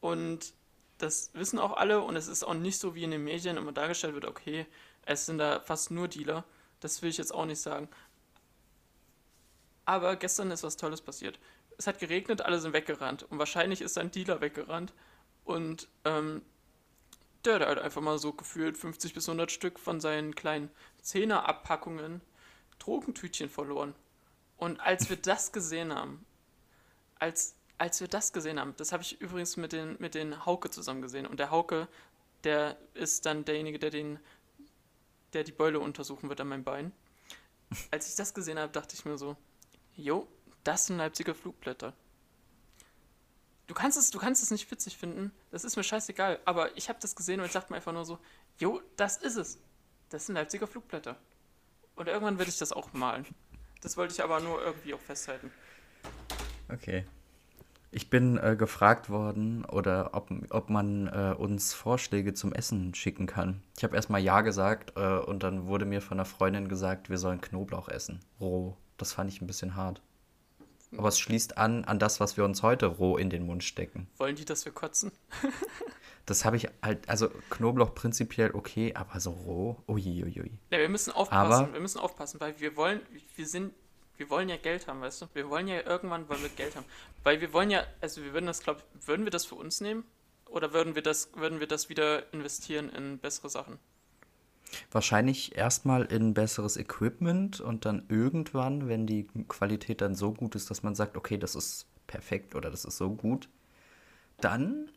[0.00, 0.54] Und
[0.98, 3.72] das wissen auch alle und es ist auch nicht so, wie in den Medien immer
[3.72, 4.66] dargestellt wird, okay,
[5.04, 6.44] es sind da fast nur Dealer.
[6.80, 7.88] Das will ich jetzt auch nicht sagen.
[9.86, 11.38] Aber gestern ist was Tolles passiert.
[11.78, 13.22] Es hat geregnet, alle sind weggerannt.
[13.30, 14.92] Und wahrscheinlich ist ein Dealer weggerannt.
[15.44, 16.42] Und ähm,
[17.44, 20.70] der hat halt einfach mal so gefühlt 50 bis 100 Stück von seinen kleinen
[21.00, 22.20] Zehnerabpackungen
[22.78, 23.94] Drogentütchen verloren.
[24.56, 26.26] Und als wir das gesehen haben,
[27.18, 30.70] als, als wir das gesehen haben, das habe ich übrigens mit den, mit den Hauke
[30.70, 31.26] zusammen gesehen.
[31.26, 31.88] Und der Hauke,
[32.44, 34.18] der ist dann derjenige, der den,
[35.32, 36.92] der die Beule untersuchen wird an meinem Bein.
[37.90, 39.36] Als ich das gesehen habe, dachte ich mir so,
[39.96, 40.28] jo,
[40.64, 41.92] das sind Leipziger Flugblätter.
[43.66, 46.88] Du kannst es, du kannst es nicht witzig finden, das ist mir scheißegal, aber ich
[46.88, 48.18] habe das gesehen und ich dachte mir einfach nur so,
[48.58, 49.58] jo, das ist es.
[50.08, 51.16] Das sind Leipziger Flugblätter.
[51.96, 53.26] Und irgendwann werde ich das auch malen.
[53.80, 55.50] Das wollte ich aber nur irgendwie auch festhalten.
[56.72, 57.04] Okay.
[57.90, 63.26] Ich bin äh, gefragt worden, oder ob, ob man äh, uns Vorschläge zum Essen schicken
[63.26, 63.62] kann.
[63.76, 67.18] Ich habe erstmal Ja gesagt äh, und dann wurde mir von einer Freundin gesagt, wir
[67.18, 68.20] sollen Knoblauch essen.
[68.38, 68.76] Roh.
[68.96, 70.00] Das fand ich ein bisschen hart.
[70.96, 74.06] Aber es schließt an an das, was wir uns heute roh in den Mund stecken.
[74.16, 75.12] Wollen die, dass wir kotzen?
[76.28, 80.50] Das habe ich halt, also Knoblauch prinzipiell okay, aber so roh, uiuiui.
[80.70, 81.52] Ja, wir müssen aufpassen.
[81.66, 83.00] Aber- wir müssen aufpassen, weil wir wollen,
[83.36, 83.72] wir sind,
[84.16, 85.26] wir wollen ja Geld haben, weißt du?
[85.34, 86.84] Wir wollen ja irgendwann, wollen wir Geld haben.
[87.22, 90.02] Weil wir wollen ja, also wir würden das, glaub, würden wir das für uns nehmen?
[90.46, 93.78] Oder würden wir das, würden wir das wieder investieren in bessere Sachen?
[94.90, 100.70] Wahrscheinlich erstmal in besseres Equipment und dann irgendwann, wenn die Qualität dann so gut ist,
[100.70, 103.48] dass man sagt, okay, das ist perfekt oder das ist so gut,
[104.40, 104.90] dann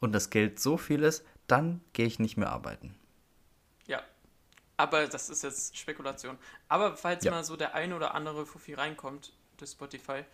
[0.00, 2.94] und das Geld so viel ist, dann gehe ich nicht mehr arbeiten.
[3.86, 4.02] Ja.
[4.76, 6.38] Aber das ist jetzt Spekulation.
[6.68, 7.32] Aber falls Ja.
[7.32, 10.24] mal so der eine oder andere Fuffi reinkommt durch Spotify,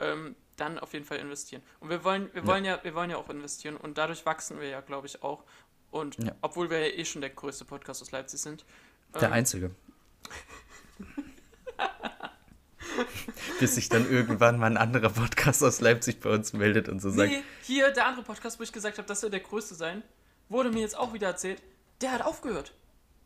[0.00, 1.62] ähm, dann auf jeden Fall investieren.
[1.80, 2.48] Und wir wollen, wir Ja.
[2.48, 5.44] wollen ja, wir wollen ja auch investieren und dadurch wachsen wir ja, glaube ich, auch.
[5.94, 6.32] Und Ja.
[6.40, 8.64] obwohl wir ja eh schon der größte Podcast aus Leipzig sind.
[9.14, 9.70] Der ähm, Einzige.
[13.60, 17.10] Bis sich dann irgendwann mal ein anderer Podcast aus Leipzig bei uns meldet und so
[17.10, 20.02] sagt, Nee, hier der andere Podcast, wo ich gesagt habe, das soll der größte sein,
[20.48, 21.62] wurde mir jetzt auch wieder erzählt,
[22.00, 22.74] der hat aufgehört.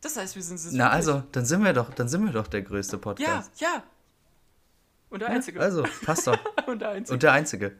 [0.01, 2.61] Das heißt, wir sind na also, dann sind wir doch, dann sind wir doch der
[2.61, 3.59] größte Ja, Podcast.
[3.59, 3.83] ja.
[5.09, 5.59] Und der Ja, Einzige.
[5.59, 6.37] Also, passt doch.
[6.67, 7.13] Und der Einzige.
[7.15, 7.75] Und der Einzige.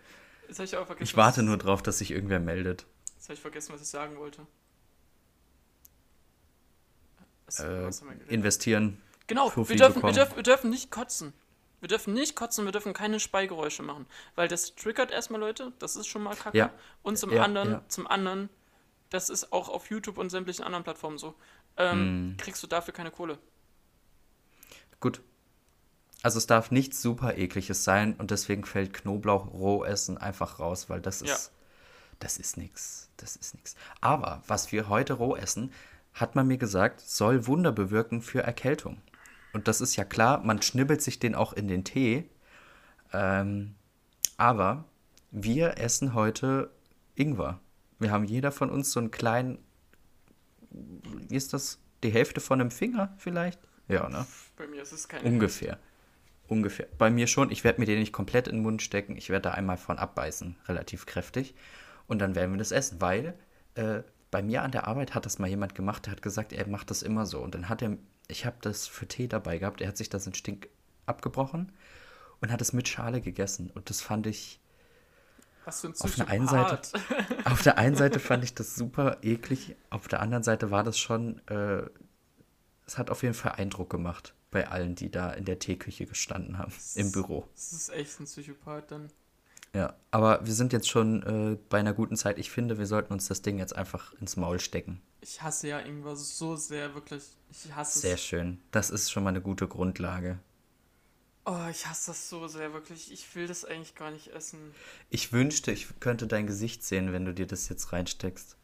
[0.48, 1.04] Ich auch vergessen.
[1.04, 2.88] Ich warte nur drauf, dass sich irgendwer meldet.
[3.16, 4.48] Jetzt habe ich vergessen, was ich sagen wollte.
[7.50, 9.02] Was, Äh, was investieren.
[9.28, 11.34] Genau, wir dürfen, wir, dürfen, wir dürfen nicht kotzen.
[11.82, 14.06] Wir dürfen nicht kotzen, wir dürfen keine Speigeräusche machen.
[14.36, 16.58] Weil das triggert erstmal Leute, das ist schon mal kacke.
[16.58, 16.72] Ja.
[17.04, 17.84] Und zum Ja, anderen, ja.
[17.88, 18.50] zum anderen,
[19.10, 21.36] das ist auch auf YouTube und sämtlichen anderen Plattformen so.
[21.78, 22.38] Ähm, Hm.
[22.38, 23.38] Kriegst du dafür keine Kohle.
[25.00, 25.22] Gut.
[26.22, 30.90] Also es darf nichts super ekliges sein und deswegen fällt Knoblauch roh essen einfach raus,
[30.90, 31.52] weil das ist
[32.20, 33.76] das ist nix, das ist nix.
[34.02, 35.72] Aber was wir heute roh essen,
[36.14, 39.02] hat man mir gesagt, soll Wunder bewirken für Erkältung.
[39.54, 42.30] Und das ist ja klar, man schnibbelt sich den auch in den Tee.
[43.14, 43.76] Ähm,
[44.38, 44.86] aber
[45.32, 46.72] wir essen heute
[47.16, 47.60] Ingwer.
[48.00, 49.60] Wir haben jeder von uns so einen kleinen,
[50.70, 53.60] wie ist das, die Hälfte von einem Finger vielleicht?
[53.88, 54.26] Ja, ne?
[54.56, 55.28] Bei mir ist es keine.
[55.28, 55.80] Ungefähr.
[56.48, 56.88] Ungefähr.
[56.98, 57.52] Bei mir schon.
[57.52, 59.18] Ich werde mir den nicht komplett in den Mund stecken.
[59.18, 61.56] Ich werde da einmal von abbeißen, relativ kräftig.
[62.08, 63.38] Und dann werden wir das essen, weil
[63.76, 64.02] äh,
[64.32, 66.90] bei mir an der Arbeit hat das mal jemand gemacht, der hat gesagt, er macht
[66.90, 67.40] das immer so.
[67.40, 70.28] Und dann hat er, ich habe das für Tee dabei gehabt, er hat sich das
[70.28, 70.70] in Stink
[71.06, 71.72] abgebrochen
[72.42, 73.72] und hat es mit Schale gegessen.
[73.72, 74.60] Und das fand ich,
[75.66, 77.00] Was für ein auf der einen Seite-
[77.46, 80.98] auf der einen Seite fand ich das super eklig, auf der anderen Seite war das
[81.00, 81.84] schon, äh,
[82.86, 86.58] es hat auf jeden Fall Eindruck gemacht bei allen, die da in der Teeküche gestanden
[86.58, 87.48] haben, im Büro.
[87.54, 89.10] Das ist echt ein Psychopath dann.
[89.76, 91.22] Ja, aber wir sind jetzt schon
[91.54, 92.40] äh, bei einer guten Zeit.
[92.40, 95.02] Ich finde, wir sollten uns das Ding jetzt einfach ins Maul stecken.
[95.22, 97.24] Ich hasse ja Ingwer so sehr, wirklich.
[97.52, 98.24] Ich hasse Sehr es.
[98.24, 98.60] schön.
[98.72, 100.40] Das ist schon mal eine gute Grundlage.
[101.46, 103.12] Oh, ich hasse das so sehr, wirklich.
[103.12, 104.74] Ich will das eigentlich gar nicht essen.
[105.10, 108.56] Ich wünschte, ich könnte dein Gesicht sehen, wenn du dir das jetzt reinsteckst.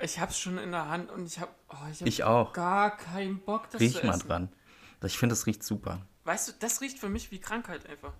[0.00, 2.52] Ich hab's schon in der Hand und ich hab, oh, ich hab Ich auch.
[2.52, 4.28] gar keinen Bock, das Riech zu mal essen.
[4.28, 4.48] dran.
[5.04, 6.06] Ich finde, das riecht super.
[6.24, 8.12] Weißt du, das riecht für mich wie Krankheit einfach.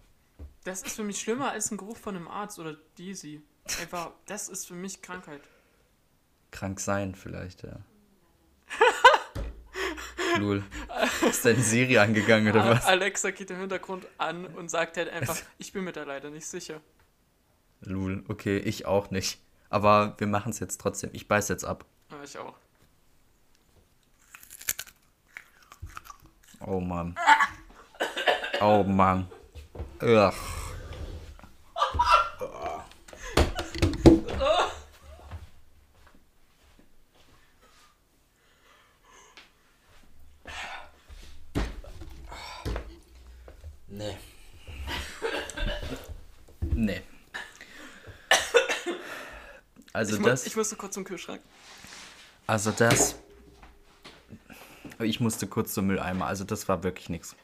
[0.68, 3.40] Das ist für mich schlimmer als ein Geruch von einem Arzt oder Desi.
[3.80, 5.40] Einfach, das ist für mich Krankheit.
[6.50, 7.80] Krank sein vielleicht, ja.
[10.38, 10.62] Lul.
[11.26, 12.84] Ist deine Serie angegangen oder was?
[12.84, 16.46] Alexa geht im Hintergrund an und sagt halt einfach, ich bin mir da leider nicht
[16.46, 16.82] sicher.
[17.80, 18.22] Lul.
[18.28, 19.40] Okay, ich auch nicht.
[19.70, 21.08] Aber wir machen es jetzt trotzdem.
[21.14, 21.86] Ich beiß jetzt ab.
[22.10, 22.54] Aber ich auch.
[26.60, 27.16] Oh Mann.
[28.60, 29.30] Oh Mann.
[30.00, 30.32] Ugh.
[43.88, 44.16] Nee.
[46.60, 47.02] Nee.
[49.92, 50.46] Also ich, das.
[50.46, 51.40] ich musste kurz zum Kühlschrank.
[52.46, 53.16] Also das.
[55.00, 56.26] Ich musste kurz zum Mülleimer.
[56.26, 57.34] Also das war wirklich nichts.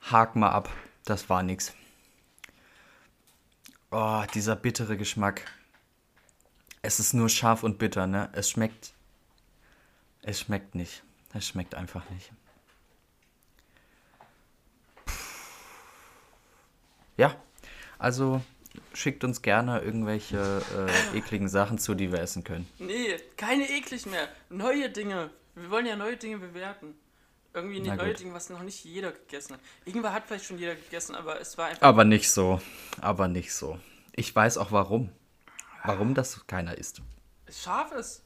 [0.00, 0.70] Hak mal ab.
[1.04, 1.74] Das war nichts.
[3.90, 5.42] Oh, dieser bittere Geschmack.
[6.82, 8.30] Es ist nur scharf und bitter, ne?
[8.32, 8.92] Es schmeckt.
[10.22, 11.02] Es schmeckt nicht.
[11.34, 12.32] Es schmeckt einfach nicht.
[17.16, 17.36] Ja,
[17.98, 18.42] also
[18.92, 20.62] schickt uns gerne irgendwelche
[21.14, 22.68] äh, ekligen Sachen zu, die wir essen können.
[22.78, 24.28] Nee, keine eklig mehr.
[24.48, 25.30] Neue Dinge.
[25.54, 26.94] Wir wollen ja neue Dinge bewerten.
[27.54, 28.18] Irgendwie gut.
[28.20, 29.60] Dinge, was noch nicht jeder gegessen hat.
[29.84, 31.82] Irgendwann hat vielleicht schon jeder gegessen, aber es war einfach.
[31.82, 32.60] Aber nicht so.
[33.00, 33.78] Aber nicht so.
[34.12, 35.10] Ich weiß auch warum.
[35.84, 37.00] Warum das keiner isst.
[37.46, 38.22] es scharf ist.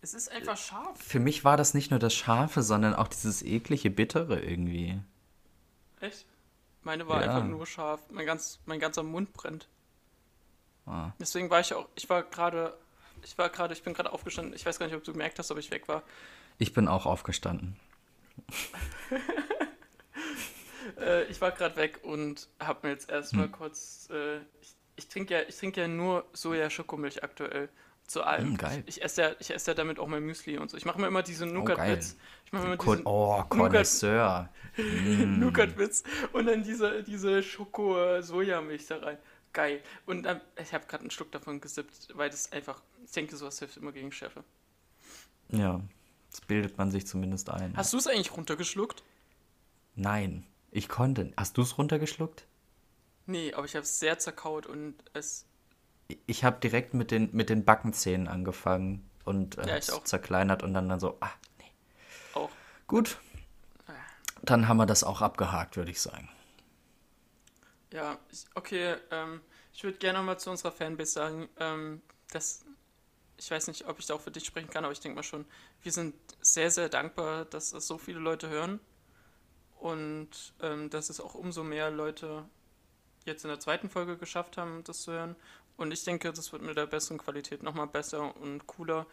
[0.00, 0.98] Es ist einfach scharf.
[1.02, 4.98] Für mich war das nicht nur das Scharfe, sondern auch dieses eklige Bittere irgendwie.
[6.00, 6.26] Echt?
[6.82, 7.28] Meine war Ja.
[7.34, 8.00] einfach nur scharf.
[8.10, 9.68] Mein, ganz, mein ganzer Mund brennt.
[10.86, 11.10] Ah.
[11.18, 12.76] Deswegen war ich auch, ich war gerade,
[13.24, 14.54] ich war gerade, ich bin gerade aufgestanden.
[14.54, 16.02] Ich weiß gar nicht, ob du gemerkt hast, ob ich weg war.
[16.58, 17.76] Ich bin auch aufgestanden.
[21.00, 23.16] Äh, ich war gerade weg und habe mir jetzt Hm.
[23.16, 27.68] erstmal kurz, äh, ich, ich trinke ja, ich trinke ja nur Soja-Schokomilch aktuell.
[28.06, 28.52] Zu allem.
[28.52, 28.84] Mm, geil.
[28.86, 30.76] Ich, ich esse ja, ich esse ja damit auch mein Müsli und so.
[30.76, 31.54] Ich mache mir immer diese geil.
[31.54, 32.16] Nougat-Witz.
[32.44, 34.48] ich mache mir immer diesen oh, Connoisseur.
[34.76, 35.40] Mm.
[35.40, 39.18] Nougat-Witz und dann diese, diese Schoko-Sojamilch da rein.
[39.52, 39.82] Geil.
[40.04, 43.58] Und dann, ich habe gerade einen Schluck davon gesippt, weil das einfach, ich denke, sowas
[43.58, 44.44] hilft immer gegen Chefe.
[45.48, 45.80] Ja,
[46.36, 47.74] das bildet man sich zumindest ein.
[47.76, 49.02] Hast du es eigentlich runtergeschluckt?
[49.94, 51.32] Nein, ich konnte.
[51.34, 52.46] Hast du es runtergeschluckt?
[53.24, 55.46] Nee, aber ich habe es sehr zerkaut und es.
[56.26, 60.04] Ich habe direkt mit den, mit den Backenzähnen angefangen und äh, Ja, es auch.
[60.04, 61.72] zerkleinert und dann, dann so, ah, nee.
[62.34, 62.50] Auch.
[62.86, 63.18] Gut,
[64.42, 66.28] dann haben wir das auch abgehakt, würde ich sagen.
[67.92, 68.18] Ja,
[68.54, 69.40] okay, ähm,
[69.72, 72.64] ich würde gerne mal zu unserer Fanbase sagen, ähm, dass,
[73.38, 75.22] ich weiß nicht, ob ich da auch für dich sprechen kann, aber ich denke mal
[75.22, 75.44] schon,
[75.82, 78.80] wir sind sehr, sehr dankbar, dass das so viele Leute hören
[79.80, 82.48] und ähm, dass es auch umso mehr Leute
[83.24, 85.36] jetzt in der zweiten Folge geschafft haben, das zu hören.
[85.76, 89.06] Und ich denke, das wird mit der besseren Qualität nochmal besser und cooler.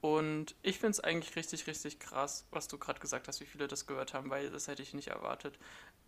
[0.00, 3.68] Und ich finde es eigentlich richtig, richtig krass, was du gerade gesagt hast, wie viele
[3.68, 5.58] das gehört haben, weil das hätte ich nicht erwartet.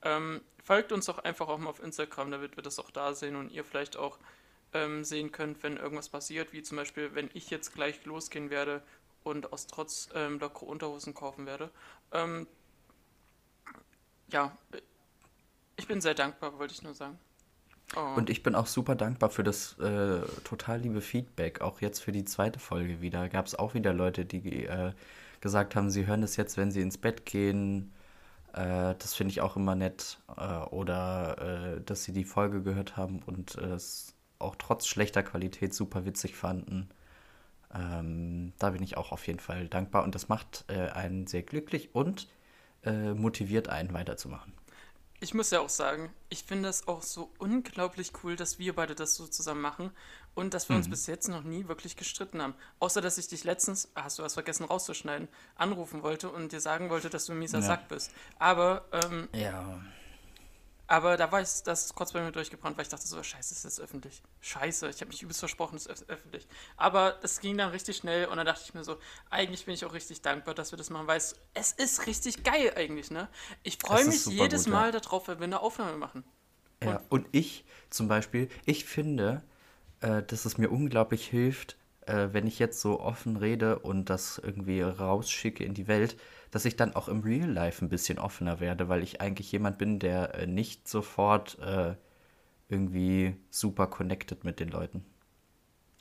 [0.03, 3.37] Ähm, folgt uns doch einfach auch mal auf Instagram, damit wir das auch da sehen
[3.37, 4.19] und ihr vielleicht auch
[4.73, 8.83] ähm, sehen könnt, wenn irgendwas passiert, wie zum Beispiel, wenn ich jetzt gleich losgehen werde
[9.25, 11.71] und aus Trotz ähm, lockere Unterhosen kaufen werde.
[12.13, 12.47] Ähm,
[14.29, 14.57] ja,
[15.77, 17.19] ich bin sehr dankbar, wollte ich nur sagen.
[17.95, 18.15] Oh.
[18.17, 21.61] Und ich bin auch super dankbar für das äh, total liebe Feedback.
[21.61, 23.29] Auch jetzt für die zweite Folge wieder.
[23.29, 24.93] Gab es auch wieder Leute, die äh,
[25.41, 27.93] gesagt haben, sie hören das jetzt, wenn sie ins Bett gehen.
[28.53, 30.19] Äh, das finde ich auch immer nett.
[30.37, 35.23] Äh, oder äh, dass sie die Folge gehört haben und äh, es auch trotz schlechter
[35.23, 36.89] Qualität super witzig fanden.
[37.75, 40.05] Ähm, da bin ich auch auf jeden Fall dankbar.
[40.05, 42.29] Und das macht äh, einen sehr glücklich und
[42.85, 44.53] äh, motiviert einen weiterzumachen.
[45.19, 48.95] Ich muss ja auch sagen, ich finde das auch so unglaublich cool, dass wir beide
[48.95, 49.91] das so zusammen machen
[50.35, 52.55] und dass wir uns bis jetzt noch nie wirklich gestritten haben.
[52.81, 56.61] Außer, dass ich dich letztens, ah, hast du was vergessen rauszuschneiden, anrufen wollte und dir
[56.61, 57.65] sagen wollte, dass du ein mieser Ja.
[57.65, 58.13] Sack bist.
[58.39, 59.81] Aber, ähm, Ja.
[60.89, 63.65] Aber da war ich, das kurz bei mir durchgebrannt, weil ich dachte so, scheiße, ist
[63.65, 64.23] das öffentlich.
[64.41, 66.47] Scheiße, ich habe mich übelst versprochen, es ist öff- öffentlich.
[66.77, 68.99] Aber es ging dann richtig schnell und dann dachte ich mir so,
[69.31, 72.45] eigentlich bin ich auch richtig dankbar, dass wir das machen, weil es, es ist richtig
[72.45, 73.29] geil eigentlich, ne?
[73.65, 74.85] Ich freue mich jedes gut, ja.
[74.85, 76.25] Mal darauf, wenn wir eine Aufnahme machen.
[76.83, 79.43] Ja, und ich zum Beispiel, ich finde,
[80.01, 81.77] äh, dass es mir unglaublich hilft,
[82.07, 86.17] äh, wenn ich jetzt so offen rede und das irgendwie rausschicke in die Welt,
[86.57, 89.77] dass ich dann auch im Real Life ein bisschen offener werde, weil ich eigentlich jemand
[89.77, 91.97] bin, der äh, nicht sofort äh,
[92.71, 95.05] irgendwie super connected mit den Leuten.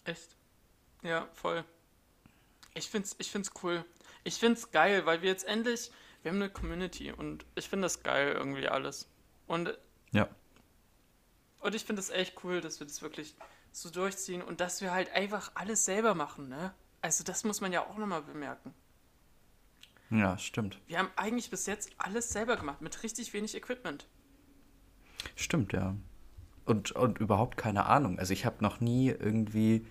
[0.05, 0.37] Echt?
[1.03, 1.65] Ja, voll.
[2.73, 3.83] Ich find's, ich find's cool.
[4.23, 5.91] Ich find's geil, weil wir jetzt endlich,
[6.23, 9.09] wir haben eine Community und ich finde das geil irgendwie alles.
[9.47, 9.77] Und,
[10.13, 10.29] Ja.
[11.59, 13.35] und ich finde es echt cool, dass wir das wirklich
[13.73, 16.73] so durchziehen und dass wir halt einfach alles selber machen, ne?
[17.01, 18.73] Also das muss man ja auch nochmal bemerken.
[20.09, 20.79] Ja, stimmt.
[20.87, 24.07] Wir haben eigentlich bis jetzt alles selber gemacht, mit richtig wenig Equipment.
[25.35, 25.95] Stimmt, ja.
[26.65, 28.19] Und, und überhaupt keine Ahnung.
[28.19, 29.85] Also ich habe noch nie irgendwie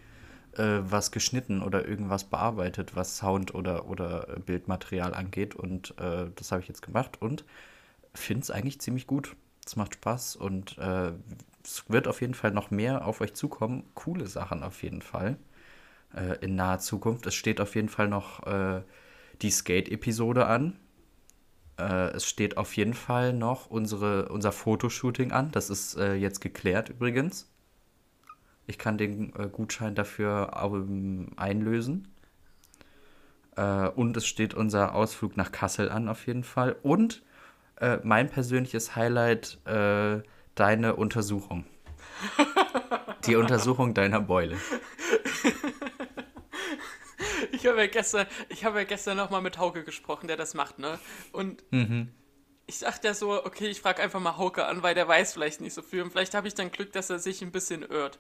[0.57, 5.55] äh, was geschnitten oder irgendwas bearbeitet, was Sound oder, oder Bildmaterial angeht.
[5.55, 7.45] Und äh, das habe ich jetzt gemacht und
[8.15, 9.37] finde es eigentlich ziemlich gut.
[9.67, 11.13] Es macht Spaß und äh,
[11.65, 13.85] es wird auf jeden Fall noch mehr auf euch zukommen.
[13.95, 15.39] Coole Sachen auf jeden Fall
[16.15, 17.27] äh, in naher Zukunft.
[17.27, 18.83] Es steht auf jeden Fall noch äh,
[19.43, 20.79] die Skate-Episode an.
[21.79, 25.51] Äh, es steht auf jeden Fall noch unsere, unser Fotoshooting an.
[25.51, 27.51] Das ist äh, jetzt geklärt übrigens.
[28.67, 32.09] Ich kann den äh, Gutschein dafür ähm, einlösen.
[33.57, 36.77] Äh, und es steht unser Ausflug nach Kassel an auf jeden Fall.
[36.83, 37.23] Und
[37.81, 40.23] äh, mein persönliches Highlight, äh,
[40.55, 41.65] deine Untersuchung.
[43.27, 44.57] Die Untersuchung deiner Beule.
[47.65, 50.79] Ich habe ja gestern, ich habe ja gestern nochmal mit Hauke gesprochen, der das macht,
[50.79, 50.99] ne?
[51.33, 51.65] Und
[52.67, 55.63] ich dachte ja so, okay, ich frage einfach mal Hauke an, weil der weiß vielleicht
[55.63, 56.03] nicht so viel.
[56.03, 58.19] Und vielleicht habe ich dann Glück, dass er sich ein bisschen irrt.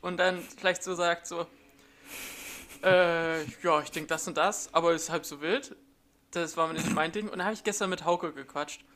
[0.00, 1.46] Und dann vielleicht so sagt so,
[2.82, 5.76] äh, ja, ich denke das und das, aber ist halb so wild.
[6.30, 7.26] Das war nicht mein Ding.
[7.26, 8.86] Und dann habe ich gestern mit Hauke gequatscht.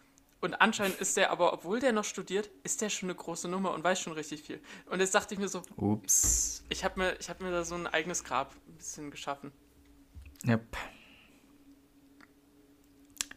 [0.41, 3.73] Und anscheinend ist der aber, obwohl der noch studiert, ist der schon eine große Nummer
[3.73, 4.63] und weiß schon richtig viel.
[4.87, 6.65] Und jetzt dachte ich mir so, Ups.
[6.71, 9.53] ich habe mir, ich hab mir da so ein eigenes Grab ein bisschen geschaffen.
[10.47, 10.77] Yep.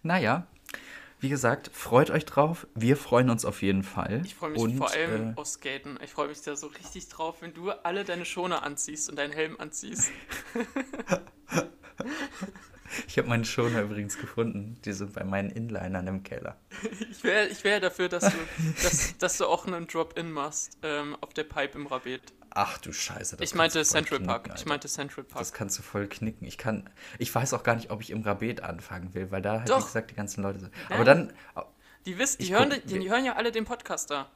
[0.01, 0.47] Naja,
[1.19, 2.67] wie gesagt, freut euch drauf.
[2.75, 4.21] Wir freuen uns auf jeden Fall.
[4.25, 5.97] Ich freue mich Und, vor allem äh, aufs Skaten.
[6.03, 9.33] Ich freue mich da so richtig drauf, wenn du alle deine Schoner anziehst und deinen
[9.33, 10.11] Helm anziehst.
[13.07, 14.77] ich habe meine Schoner übrigens gefunden.
[14.85, 16.57] Die sind bei meinen Inlinern im Keller.
[17.09, 18.37] Ich wäre ich wär dafür, dass du,
[18.83, 22.33] dass, dass du auch einen Drop-In machst ähm, auf der Pipe im Rabet.
[22.57, 23.35] Ach du Scheiße.
[23.41, 24.45] ich meinte Central knicken, Park.
[24.45, 24.55] Alter.
[24.55, 25.39] Ich meinte Central Park.
[25.39, 26.47] Das kannst du voll knicken.
[26.47, 26.89] Ich kann,
[27.19, 29.81] ich weiß auch gar nicht, ob ich im Rabet anfangen will, weil da halt, Doch.
[29.81, 30.73] wie gesagt, die ganzen Leute sind.
[30.89, 31.33] Aber dann.
[32.05, 34.31] Die wissen, die hören, guck, die, die hören ja alle den Podcast da.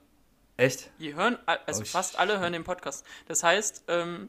[0.57, 0.91] Echt?
[0.99, 3.05] Die hören, also oh, fast alle hören den Podcast.
[3.27, 4.27] Das heißt, ähm,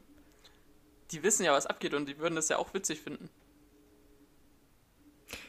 [1.11, 3.29] die wissen ja, was abgeht und die würden das ja auch witzig finden.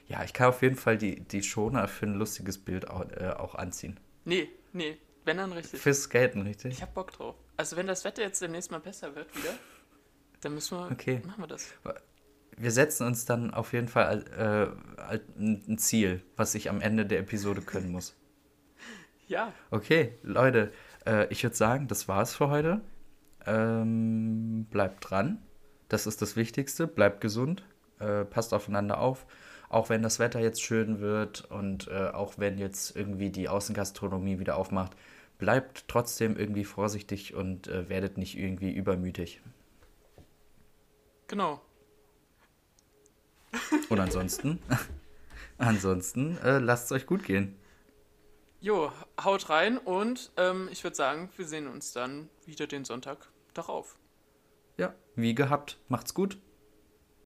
[0.09, 3.35] Ja, ich kann auf jeden Fall die, die Schoner für ein lustiges Bild auch, äh,
[3.39, 4.01] auch anziehen.
[4.25, 5.81] Nee, nee, wenn dann richtig.
[5.81, 6.73] Fürs Skaten, richtig?
[6.75, 7.37] Ich hab Bock drauf.
[7.63, 9.55] Also wenn das Wetter jetzt demnächst mal besser wird wieder,
[10.41, 11.23] dann müssen wir, okay.
[11.25, 11.69] machen wir das.
[12.57, 17.21] Wir setzen uns dann auf jeden Fall äh, ein Ziel, was ich am Ende der
[17.21, 18.17] Episode können muss.
[19.29, 19.53] ja.
[19.71, 20.73] Okay, Leute,
[21.07, 22.81] äh, ich würde sagen, das war's für heute.
[23.47, 25.41] Ähm, bleibt dran.
[25.89, 26.89] Das ist das Wichtigste.
[26.89, 27.63] Bleibt gesund.
[28.01, 29.25] Äh, passt aufeinander auf
[29.73, 34.39] auch wenn das Wetter jetzt schön wird und äh, auch wenn jetzt irgendwie die Außengastronomie
[34.39, 34.93] wieder aufmacht,
[35.43, 39.43] bleibt trotzdem irgendwie vorsichtig und äh, werdet nicht irgendwie übermütig.
[41.27, 41.61] Genau.
[43.89, 44.61] Und ansonsten,
[45.59, 47.57] ansonsten äh, lasst es euch gut gehen.
[48.61, 53.29] Jo, haut rein und ähm, ich würde sagen, wir sehen uns dann wieder den Sonntag
[53.53, 53.99] darauf.
[54.77, 55.81] Ja, wie gehabt.
[55.89, 56.39] Macht's gut.